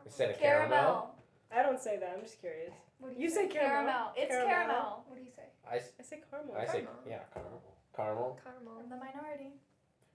Instead 0.07 0.31
of 0.31 0.39
caramel. 0.39 1.15
Caramel. 1.51 1.53
I 1.53 1.63
don't 1.71 1.81
say 1.83 1.99
that. 1.99 2.15
I'm 2.17 2.23
just 2.23 2.41
curious. 2.41 2.73
What 2.99 3.15
do 3.17 3.21
You 3.23 3.29
say 3.29 3.47
say 3.49 3.55
caramel. 3.55 4.13
It's 4.17 4.31
Caramel. 4.31 4.51
caramel. 4.51 5.05
What 5.07 5.17
do 5.19 5.23
you 5.25 5.31
say? 5.35 5.43
I, 5.71 5.77
s- 5.77 5.93
I 5.99 6.03
say 6.03 6.21
caramel. 6.31 6.55
I 6.57 6.65
say 6.67 6.73
Caramel. 6.83 6.93
yeah 7.09 7.19
caramel. 7.33 7.63
Caramel. 7.97 8.39
Caramel. 8.43 8.73
I'm 8.83 8.91
the 8.91 8.97
minority. 8.97 9.53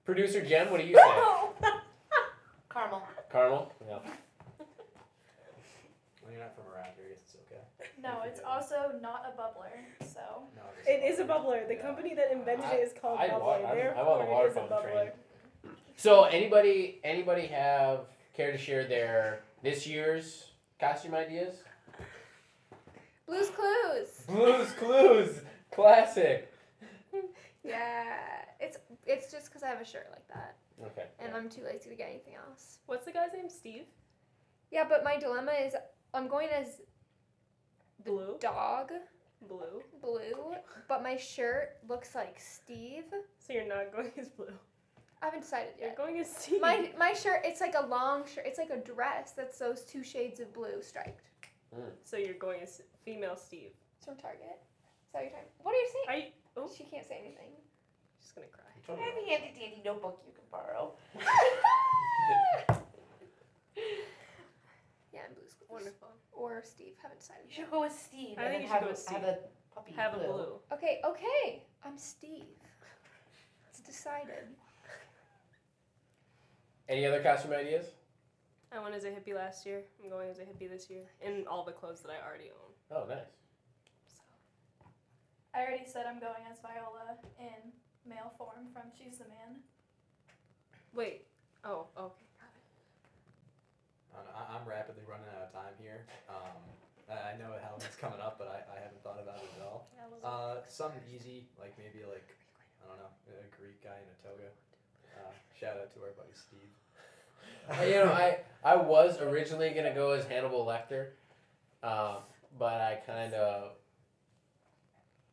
Producer 0.05 0.41
Jen, 0.43 0.69
what 0.69 0.81
do 0.81 0.87
you 0.87 0.95
say? 0.95 1.01
Caramel. 2.73 3.03
Caramel. 3.31 3.71
Yeah. 3.87 3.99
When 6.23 6.31
you're 6.33 6.41
not 6.41 6.55
from 6.55 6.65
around 6.73 6.87
here, 6.95 7.05
I 7.09 7.19
it's 7.21 7.35
okay. 7.35 7.89
No, 8.01 8.21
it's 8.25 8.39
also 8.45 8.93
not 9.01 9.25
a 9.27 9.39
bubbler, 9.39 9.75
so. 10.05 10.43
No, 10.55 10.61
It 10.87 11.03
is 11.09 11.19
a 11.19 11.23
bubbler. 11.25 11.67
The 11.67 11.75
Yeah. 11.75 11.81
company 11.81 12.13
that 12.15 12.31
invented 12.31 12.65
I- 12.65 12.75
it 12.75 12.87
is 12.87 12.93
called 12.93 13.19
I 13.19 13.27
Bubbler. 13.29 13.57
I'm- 13.57 13.65
I'm 13.67 13.75
Therefore, 13.77 14.03
on 14.19 14.25
the 14.25 14.31
water 14.31 14.47
it 14.47 14.51
is 14.51 14.55
a 14.57 14.59
fountain 14.61 14.77
bubbler. 14.77 14.91
train. 14.93 15.75
So 15.97 16.23
anybody 16.23 16.99
anybody 17.03 17.47
have 17.47 18.05
care 18.33 18.51
to 18.51 18.57
share 18.57 18.85
their 18.87 19.41
this 19.61 19.85
year's 19.85 20.51
costume 20.79 21.15
ideas? 21.15 21.55
Blue's 23.27 23.49
Clues. 23.49 24.09
Blues 24.27 24.71
Clues, 24.73 25.41
classic. 25.71 26.49
Yeah, 27.63 28.17
it's 28.59 28.77
it's 29.05 29.31
just 29.31 29.45
because 29.47 29.63
I 29.63 29.67
have 29.69 29.79
a 29.81 29.85
shirt 29.85 30.07
like 30.11 30.27
that, 30.27 30.55
Okay. 30.85 31.07
and 31.19 31.33
I'm 31.35 31.47
too 31.49 31.61
lazy 31.63 31.89
to 31.89 31.95
get 31.95 32.09
anything 32.09 32.33
else. 32.35 32.79
What's 32.87 33.05
the 33.05 33.11
guy's 33.11 33.31
name? 33.33 33.49
Steve? 33.49 33.85
Yeah, 34.71 34.83
but 34.87 35.03
my 35.03 35.17
dilemma 35.17 35.51
is 35.53 35.73
I'm 36.13 36.27
going 36.27 36.49
as 36.49 36.81
Blue? 38.03 38.37
dog 38.41 38.91
Blue. 39.47 39.81
blue, 40.01 40.55
but 40.89 41.03
my 41.03 41.15
shirt 41.17 41.77
looks 41.87 42.15
like 42.15 42.39
Steve. 42.39 43.05
So 43.39 43.53
you're 43.53 43.67
not 43.67 43.91
going 43.93 44.11
as 44.17 44.29
blue. 44.29 44.47
I 45.23 45.27
haven't 45.27 45.41
decided 45.41 45.69
You're 45.79 45.95
going 45.95 46.19
as 46.19 46.29
Steve. 46.35 46.59
My 46.59 46.89
my 46.99 47.13
shirt, 47.13 47.41
it's 47.45 47.61
like 47.61 47.75
a 47.79 47.85
long 47.85 48.23
shirt. 48.27 48.43
It's 48.45 48.59
like 48.59 48.69
a 48.71 48.77
dress 48.77 49.31
that's 49.31 49.57
those 49.57 49.81
two 49.83 50.03
shades 50.03 50.41
of 50.41 50.53
blue 50.53 50.81
striped. 50.81 51.21
So 52.03 52.17
you're 52.17 52.33
going 52.35 52.61
as 52.61 52.81
female 53.05 53.37
Steve. 53.37 53.71
It's 53.97 54.05
from 54.05 54.17
Target. 54.17 54.59
Is 55.07 55.13
that 55.13 55.23
what 55.23 55.31
you're? 55.31 55.39
What 55.63 55.73
are 55.73 55.77
you 55.77 55.89
saying? 55.93 56.05
Are 56.09 56.17
you? 56.25 56.31
Oh, 56.57 56.69
She 56.77 56.83
can't 56.83 57.07
say 57.07 57.17
anything. 57.19 57.51
She's 58.21 58.31
gonna 58.33 58.47
cry. 58.47 58.65
I 58.89 58.99
have 58.99 59.15
a 59.15 59.25
handy 59.25 59.57
dandy 59.57 59.81
notebook 59.85 60.21
you 60.27 60.33
can 60.33 60.43
borrow. 60.51 60.91
Yeah, 65.13 65.19
and 65.27 65.35
Blue's 65.35 65.53
Clues. 65.53 65.69
Wonderful. 65.69 66.07
Or 66.31 66.63
Steve. 66.65 66.93
Haven't 67.01 67.19
decided. 67.19 67.43
You 67.47 67.53
should 67.53 67.69
go 67.71 67.81
with 67.81 67.93
Steve. 67.93 68.35
I 68.39 68.43
and 68.45 68.49
think 68.49 68.51
then 68.51 68.61
you 68.63 68.67
should 68.67 68.73
have 68.73 68.81
go 68.81 68.87
a, 68.87 68.91
with 68.91 69.07
Have 69.09 69.23
a 69.23 69.37
puppy 69.75 69.91
Have 69.95 70.13
blue. 70.13 70.23
a 70.23 70.33
blue. 70.33 70.53
Okay, 70.73 71.01
okay. 71.05 71.63
I'm 71.85 71.97
Steve. 71.99 72.45
It's 73.69 73.79
decided. 73.79 74.49
Any 76.89 77.05
other 77.05 77.21
costume 77.21 77.53
ideas? 77.53 77.87
I 78.71 78.79
went 78.81 78.95
as 78.95 79.03
a 79.05 79.09
hippie 79.09 79.35
last 79.35 79.65
year. 79.65 79.83
I'm 80.03 80.09
going 80.09 80.29
as 80.29 80.39
a 80.39 80.43
hippie 80.43 80.69
this 80.69 80.89
year 80.89 81.03
in 81.21 81.45
all 81.47 81.63
the 81.63 81.71
clothes 81.71 82.01
that 82.01 82.11
I 82.11 82.19
already 82.27 82.49
own. 82.49 82.71
Oh, 82.91 83.05
nice. 83.07 83.29
So 84.09 84.21
I 85.53 85.61
already 85.61 85.85
said 85.85 86.05
I'm 86.07 86.19
going 86.19 86.43
as 86.51 86.59
Viola 86.59 87.17
in 87.39 87.71
male 88.05 88.33
form 88.37 88.67
from 88.73 88.89
She's 88.97 89.17
the 89.19 89.25
Man. 89.25 89.61
wait. 90.93 91.25
Oh, 91.63 91.87
okay. 91.95 92.25
Got 92.41 92.51
it. 92.51 92.65
I 94.11 94.15
don't 94.17 94.25
know, 94.27 94.35
I- 94.35 94.59
I'm 94.59 94.67
rapidly 94.67 95.03
running 95.07 95.29
out 95.37 95.47
of 95.47 95.53
time 95.53 95.73
here. 95.79 96.03
Um, 96.27 96.59
I 97.07 97.33
I 97.33 97.37
know 97.37 97.55
Halloween's 97.61 97.95
coming 97.95 98.19
up, 98.19 98.35
but 98.37 98.47
I, 98.51 98.59
I 98.75 98.81
have 98.83 98.93
something 100.73 101.05
easy, 101.05 101.45
like 101.61 101.77
maybe 101.77 102.01
like 102.01 102.25
I 102.81 102.89
don't 102.89 102.97
know, 102.97 103.13
a 103.29 103.47
Greek 103.53 103.77
guy 103.85 103.93
in 104.01 104.09
a 104.09 104.17
toga. 104.25 104.49
Uh, 105.13 105.29
shout 105.59 105.77
out 105.77 105.93
to 105.93 105.99
our 106.01 106.11
buddy 106.11 106.33
Steve. 106.33 106.59
You 107.87 108.03
know, 108.05 108.11
I 108.11 108.39
I 108.63 108.75
was 108.75 109.19
originally 109.21 109.69
gonna 109.69 109.93
go 109.95 110.11
as 110.11 110.25
Hannibal 110.25 110.65
Lecter, 110.65 111.07
um, 111.81 112.17
but 112.59 112.81
I 112.81 112.95
kind 113.07 113.33
of 113.33 113.71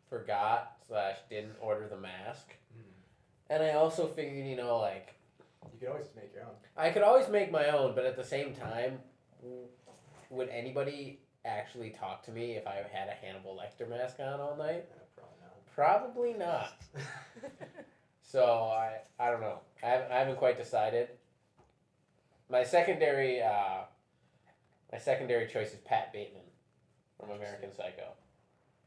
forgot 0.09 0.77
slash 0.87 1.17
didn't 1.29 1.57
order 1.61 1.89
the 1.89 1.97
mask, 1.97 2.51
Mm. 2.77 2.83
and 3.51 3.63
I 3.63 3.71
also 3.71 4.07
figured, 4.07 4.47
you 4.47 4.57
know, 4.57 4.79
like 4.79 5.15
You 5.73 5.79
could 5.81 5.89
always 5.89 6.07
make 6.17 6.33
your 6.33 6.45
own. 6.45 6.55
I 6.77 6.91
could 6.91 7.03
always 7.03 7.29
make 7.29 7.51
my 7.51 7.67
own, 7.69 7.95
but 7.95 8.05
at 8.07 8.17
the 8.17 8.25
same 8.25 8.55
time, 8.55 9.01
would 10.31 10.49
anybody 10.51 11.21
actually 11.45 11.91
talk 11.91 12.23
to 12.27 12.31
me 12.31 12.53
if 12.53 12.67
I 12.67 12.77
had 12.93 13.09
a 13.09 13.13
Hannibal 13.13 13.57
Lecter 13.61 13.89
mask 13.89 14.21
on 14.21 14.41
all 14.41 14.57
night? 14.57 14.85
Uh, 15.19 15.23
Probably 15.75 16.35
not. 16.35 16.73
probably 16.95 17.43
not. 17.43 17.53
So 18.31 18.45
I 18.45 18.99
I 19.19 19.29
don't 19.33 19.41
know. 19.41 19.59
I 19.83 19.87
haven't, 19.87 20.13
I 20.13 20.19
haven't 20.21 20.37
quite 20.37 20.57
decided. 20.57 21.09
My 22.49 22.63
secondary 22.63 23.43
uh, 23.43 23.83
my 24.93 24.99
secondary 24.99 25.49
choice 25.49 25.73
is 25.73 25.81
Pat 25.81 26.13
Bateman 26.13 26.43
from 27.19 27.31
American 27.31 27.75
Psycho. 27.75 28.13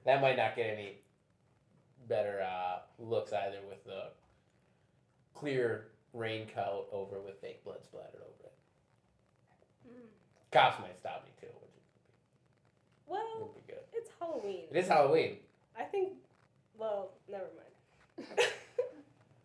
That 0.06 0.21
might 0.21 0.38
not 0.38 0.56
get 0.56 0.67
any 0.67 0.99
better 2.08 2.41
uh, 2.41 2.79
looks 2.99 3.34
either 3.34 3.58
with 3.67 3.84
the 3.84 4.12
clear 5.34 5.88
raincoat 6.13 6.88
over 6.93 7.19
with 7.19 7.41
fake 7.41 7.65
blood 7.65 7.84
splattered 7.84 8.21
over 8.21 8.45
it. 8.45 8.53
Mm. 9.89 10.06
Cops 10.51 10.79
might 10.79 10.97
stop 10.97 11.25
me 11.25 11.32
too, 11.41 11.47
which 11.60 11.71
Well, 13.08 13.39
would 13.41 13.56
be 13.56 13.73
good. 13.73 13.84
it's 13.91 14.10
Halloween. 14.19 14.63
It 14.71 14.77
is 14.77 14.88
Halloween. 14.88 15.38
I 15.77 15.84
think. 15.84 16.13
Well, 16.77 17.12
never 17.29 17.47
mind. 17.58 18.39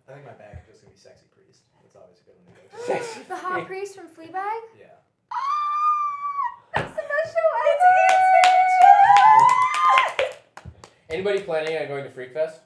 I 0.09 0.15
think 0.15 0.25
my 0.25 0.33
bag 0.33 0.57
is 0.65 0.73
just 0.73 0.81
gonna 0.83 0.95
be 0.95 0.99
sexy 0.99 1.27
priest. 1.37 1.61
That's 1.83 1.97
always 1.97 2.17
a 2.21 2.25
good 2.25 2.35
one 2.47 2.57
to 2.57 2.63
go 2.65 2.79
to. 2.79 2.85
Sexy 3.05 3.29
The 3.29 3.37
hot 3.37 3.67
priest 3.67 3.95
from 3.95 4.09
Fleabag. 4.09 4.61
Yeah. 4.81 4.87
Ah, 5.31 5.37
that's 6.75 6.93
the 6.93 7.03
best 7.03 7.35
show 7.35 7.49
I've 7.61 7.79
Anybody 11.11 11.41
planning 11.41 11.77
on 11.77 11.89
going 11.89 12.05
to 12.05 12.11
Freak 12.11 12.33
Fest? 12.33 12.61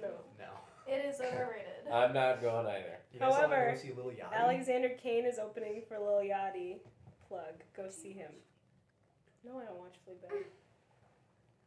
No. 0.00 0.08
No. 0.38 0.46
It 0.86 1.04
is 1.04 1.20
overrated. 1.20 1.66
I'm 1.92 2.14
not 2.14 2.40
going 2.40 2.66
either. 2.66 2.98
You 3.12 3.20
guys 3.20 3.32
wanna 3.32 3.48
However, 3.48 3.72
go 3.72 3.78
see 3.78 3.92
Lil 3.96 4.12
Yachty? 4.12 4.32
Alexander 4.34 4.90
Kane 4.90 5.26
is 5.26 5.38
opening 5.38 5.82
for 5.88 5.98
Lil 5.98 6.22
Yachty. 6.22 6.78
Plug. 7.28 7.62
Go 7.76 7.88
see 7.90 8.12
him. 8.12 8.30
No, 9.44 9.58
I 9.58 9.64
don't 9.66 9.78
watch 9.78 9.96
Fleabag. 10.08 10.44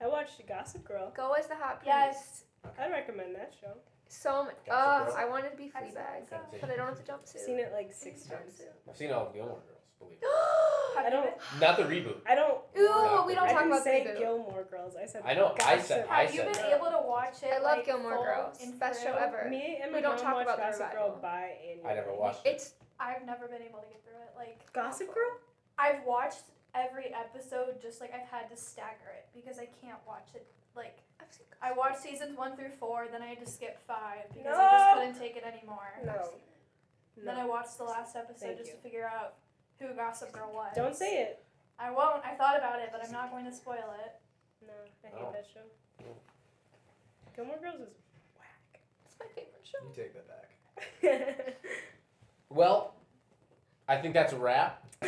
I 0.02 0.08
watched 0.08 0.46
Gossip 0.48 0.84
Girl. 0.84 1.12
Go 1.16 1.34
as 1.34 1.48
the 1.48 1.56
hot 1.56 1.82
priest. 1.82 1.88
Yes. 1.88 2.44
I'd 2.80 2.92
recommend 2.92 3.36
that 3.36 3.54
show. 3.60 3.74
So 4.12 4.44
much. 4.46 4.56
Gossip 4.66 4.74
Oh, 4.74 5.06
Girl? 5.06 5.16
I 5.18 5.30
wanted 5.30 5.52
to 5.52 5.56
be 5.58 5.72
I've 5.76 5.86
seen 5.86 5.94
Fleabag, 5.94 6.30
some. 6.30 6.40
but 6.60 6.70
I 6.72 6.76
don't 6.76 6.88
have 6.88 6.98
the 6.98 7.04
jumpsuit. 7.12 7.46
Seen 7.46 7.60
it 7.60 7.72
like 7.74 7.94
six 7.94 8.24
times. 8.24 8.62
I've 8.90 8.98
seen 8.98 9.12
all 9.12 9.28
of 9.28 9.34
Gilmore 9.34 9.60
Girls, 9.70 9.86
believe 10.00 10.20
me. 10.22 10.28
Have 10.98 11.06
I 11.06 11.08
you 11.10 11.14
don't. 11.14 11.62
Not 11.62 11.78
the 11.78 11.84
reboot. 11.84 12.18
I 12.28 12.34
don't. 12.36 12.58
Ooh, 12.78 13.24
we 13.28 13.36
don't 13.36 13.46
I 13.48 13.54
talk 13.54 13.62
didn't 13.62 13.72
about 13.72 13.84
the 13.86 13.90
say 13.90 14.04
reboot. 14.10 14.18
Gilmore 14.18 14.66
Girls. 14.70 14.96
I 15.00 15.06
said. 15.06 15.22
I 15.24 15.34
know, 15.36 15.54
I 15.64 15.76
Gossip 15.76 15.86
said- 15.88 16.08
I 16.10 16.26
Have 16.26 16.34
you 16.34 16.42
said 16.42 16.54
been 16.54 16.62
that. 16.64 16.74
able 16.78 16.88
to 16.90 17.02
watch 17.06 17.44
it? 17.44 17.54
I 17.54 17.60
love 17.60 17.78
like, 17.78 17.86
Gilmore 17.86 18.16
full 18.16 18.24
Girls. 18.24 18.58
and 18.64 18.80
Best 18.80 19.04
show 19.04 19.14
through? 19.14 19.22
ever. 19.22 19.48
Me 19.50 19.80
and 19.82 19.94
We 19.94 19.98
my 19.98 20.02
don't 20.02 20.16
mom 20.18 20.26
talk 20.26 20.34
watch 20.36 20.44
about 20.46 20.58
the 20.58 20.64
Gossip 20.64 20.92
Girl 20.92 21.14
revival. 21.16 21.30
biannually. 21.30 21.86
I 21.86 21.94
never 21.94 22.14
watched 22.16 22.46
it. 22.46 22.50
It's 22.50 22.74
I've 23.00 23.26
never 23.26 23.48
been 23.48 23.62
able 23.62 23.80
to 23.80 23.88
get 23.94 24.02
through 24.04 24.18
it. 24.26 24.34
Like 24.36 24.60
Gossip. 24.74 25.14
Girl. 25.14 25.38
I've 25.78 26.04
watched 26.04 26.50
every 26.74 27.14
episode. 27.14 27.80
Just 27.80 28.02
like 28.02 28.12
I've 28.12 28.28
had 28.28 28.50
to 28.50 28.58
stagger 28.58 29.14
it 29.16 29.30
because 29.36 29.60
I 29.60 29.70
can't 29.86 30.00
watch 30.08 30.30
it. 30.34 30.48
Like 30.76 30.98
I've 31.22 31.32
seen 31.34 31.46
I 31.62 31.72
watched 31.74 32.00
seasons 32.02 32.38
one 32.38 32.56
through 32.56 32.72
four, 32.80 33.08
then 33.12 33.22
I 33.22 33.28
had 33.28 33.40
to 33.46 33.50
skip 33.52 33.80
five 33.88 34.30
because 34.34 34.46
No. 34.58 34.64
I 34.64 34.72
just 34.72 34.94
couldn't 34.96 35.20
take 35.20 35.36
it 35.38 35.44
anymore. 35.44 35.94
No. 36.06 36.14
No. 36.14 36.30
Then 37.26 37.36
I 37.38 37.46
watched 37.46 37.78
the 37.78 37.84
last 37.84 38.16
episode 38.16 38.40
Thank 38.40 38.58
just 38.60 38.70
you. 38.72 38.76
to 38.78 38.82
figure 38.82 39.06
out 39.06 39.36
who 39.80 39.94
Gossip 39.94 40.32
Girl 40.32 40.52
was. 40.54 40.72
Don't 40.76 40.96
say 40.96 41.22
it. 41.22 41.44
I 41.78 41.92
won't. 41.92 42.24
I 42.26 42.36
thought 42.36 42.58
about 42.58 42.80
it, 42.80 42.90
but 42.92 43.04
I'm 43.06 43.12
not 43.12 43.32
going 43.32 43.46
to 43.46 43.52
spoil 43.54 43.94
it. 44.06 44.14
No, 44.66 44.74
I 45.06 45.08
hate 45.08 45.26
Oh. 45.28 45.32
that 45.34 45.46
show. 45.54 46.06
Gilmore 47.36 47.58
Girls 47.62 47.82
is 47.82 47.94
whack. 48.38 48.80
It's 49.06 49.16
my 49.20 49.26
favorite 49.36 49.64
show. 49.64 49.78
You 49.88 49.94
take 49.96 50.14
that 50.14 50.28
back. 50.28 51.56
Well, 52.52 52.96
I 53.88 53.98
think 53.98 54.16
that's 54.16 54.34
a 54.34 54.38
wrap. 54.38 54.84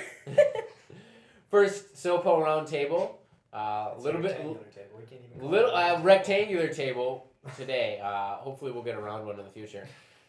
First 1.50 1.96
Sopo 1.96 2.40
round 2.44 2.68
table. 2.68 3.21
A 3.54 3.92
It's 3.96 4.04
little 4.04 4.22
bit, 4.22 4.32
rectangular 4.32 4.66
table. 4.74 4.98
We 4.98 5.06
can't 5.06 5.22
even 5.30 5.40
call 5.40 5.50
little 5.50 5.76
uh, 5.76 6.02
rectangular 6.02 6.68
table 6.70 7.28
today. 7.58 8.00
Uh, 8.02 8.36
hopefully, 8.36 8.72
we'll 8.72 8.84
get 8.84 8.96
a 8.96 9.02
round 9.02 9.26
one 9.26 9.38
in 9.40 9.46
the 9.46 9.52
future. 9.52 9.88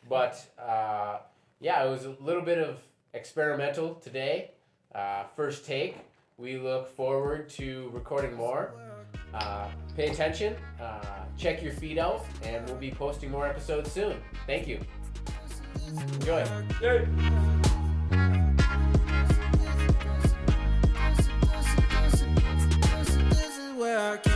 But 0.09 0.45
uh, 0.59 1.19
yeah, 1.61 1.85
it 1.85 1.91
was 1.91 2.05
a 2.05 2.17
little 2.21 2.43
bit 2.43 2.59
of 2.59 2.81
experimental 3.15 3.95
today. 3.97 4.51
Uh, 4.95 5.25
first 5.37 5.65
take. 5.65 5.97
We 6.39 6.59
look 6.59 6.95
forward 6.97 7.49
to 7.51 7.91
recording 7.93 8.35
more. 8.35 8.73
Uh, 9.33 9.69
pay 9.97 10.09
attention. 10.09 10.57
Uh, 10.81 11.01
check 11.37 11.63
your 11.63 11.73
feed 11.73 11.99
out, 11.99 12.25
and 12.43 12.67
we'll 12.67 12.77
be 12.77 12.91
posting 12.91 13.31
more 13.31 13.47
episodes 13.47 13.93
soon. 13.93 14.17
Thank 14.47 14.67
you. 14.67 14.81
Enjoy. 16.15 16.45
Yeah. 23.93 24.32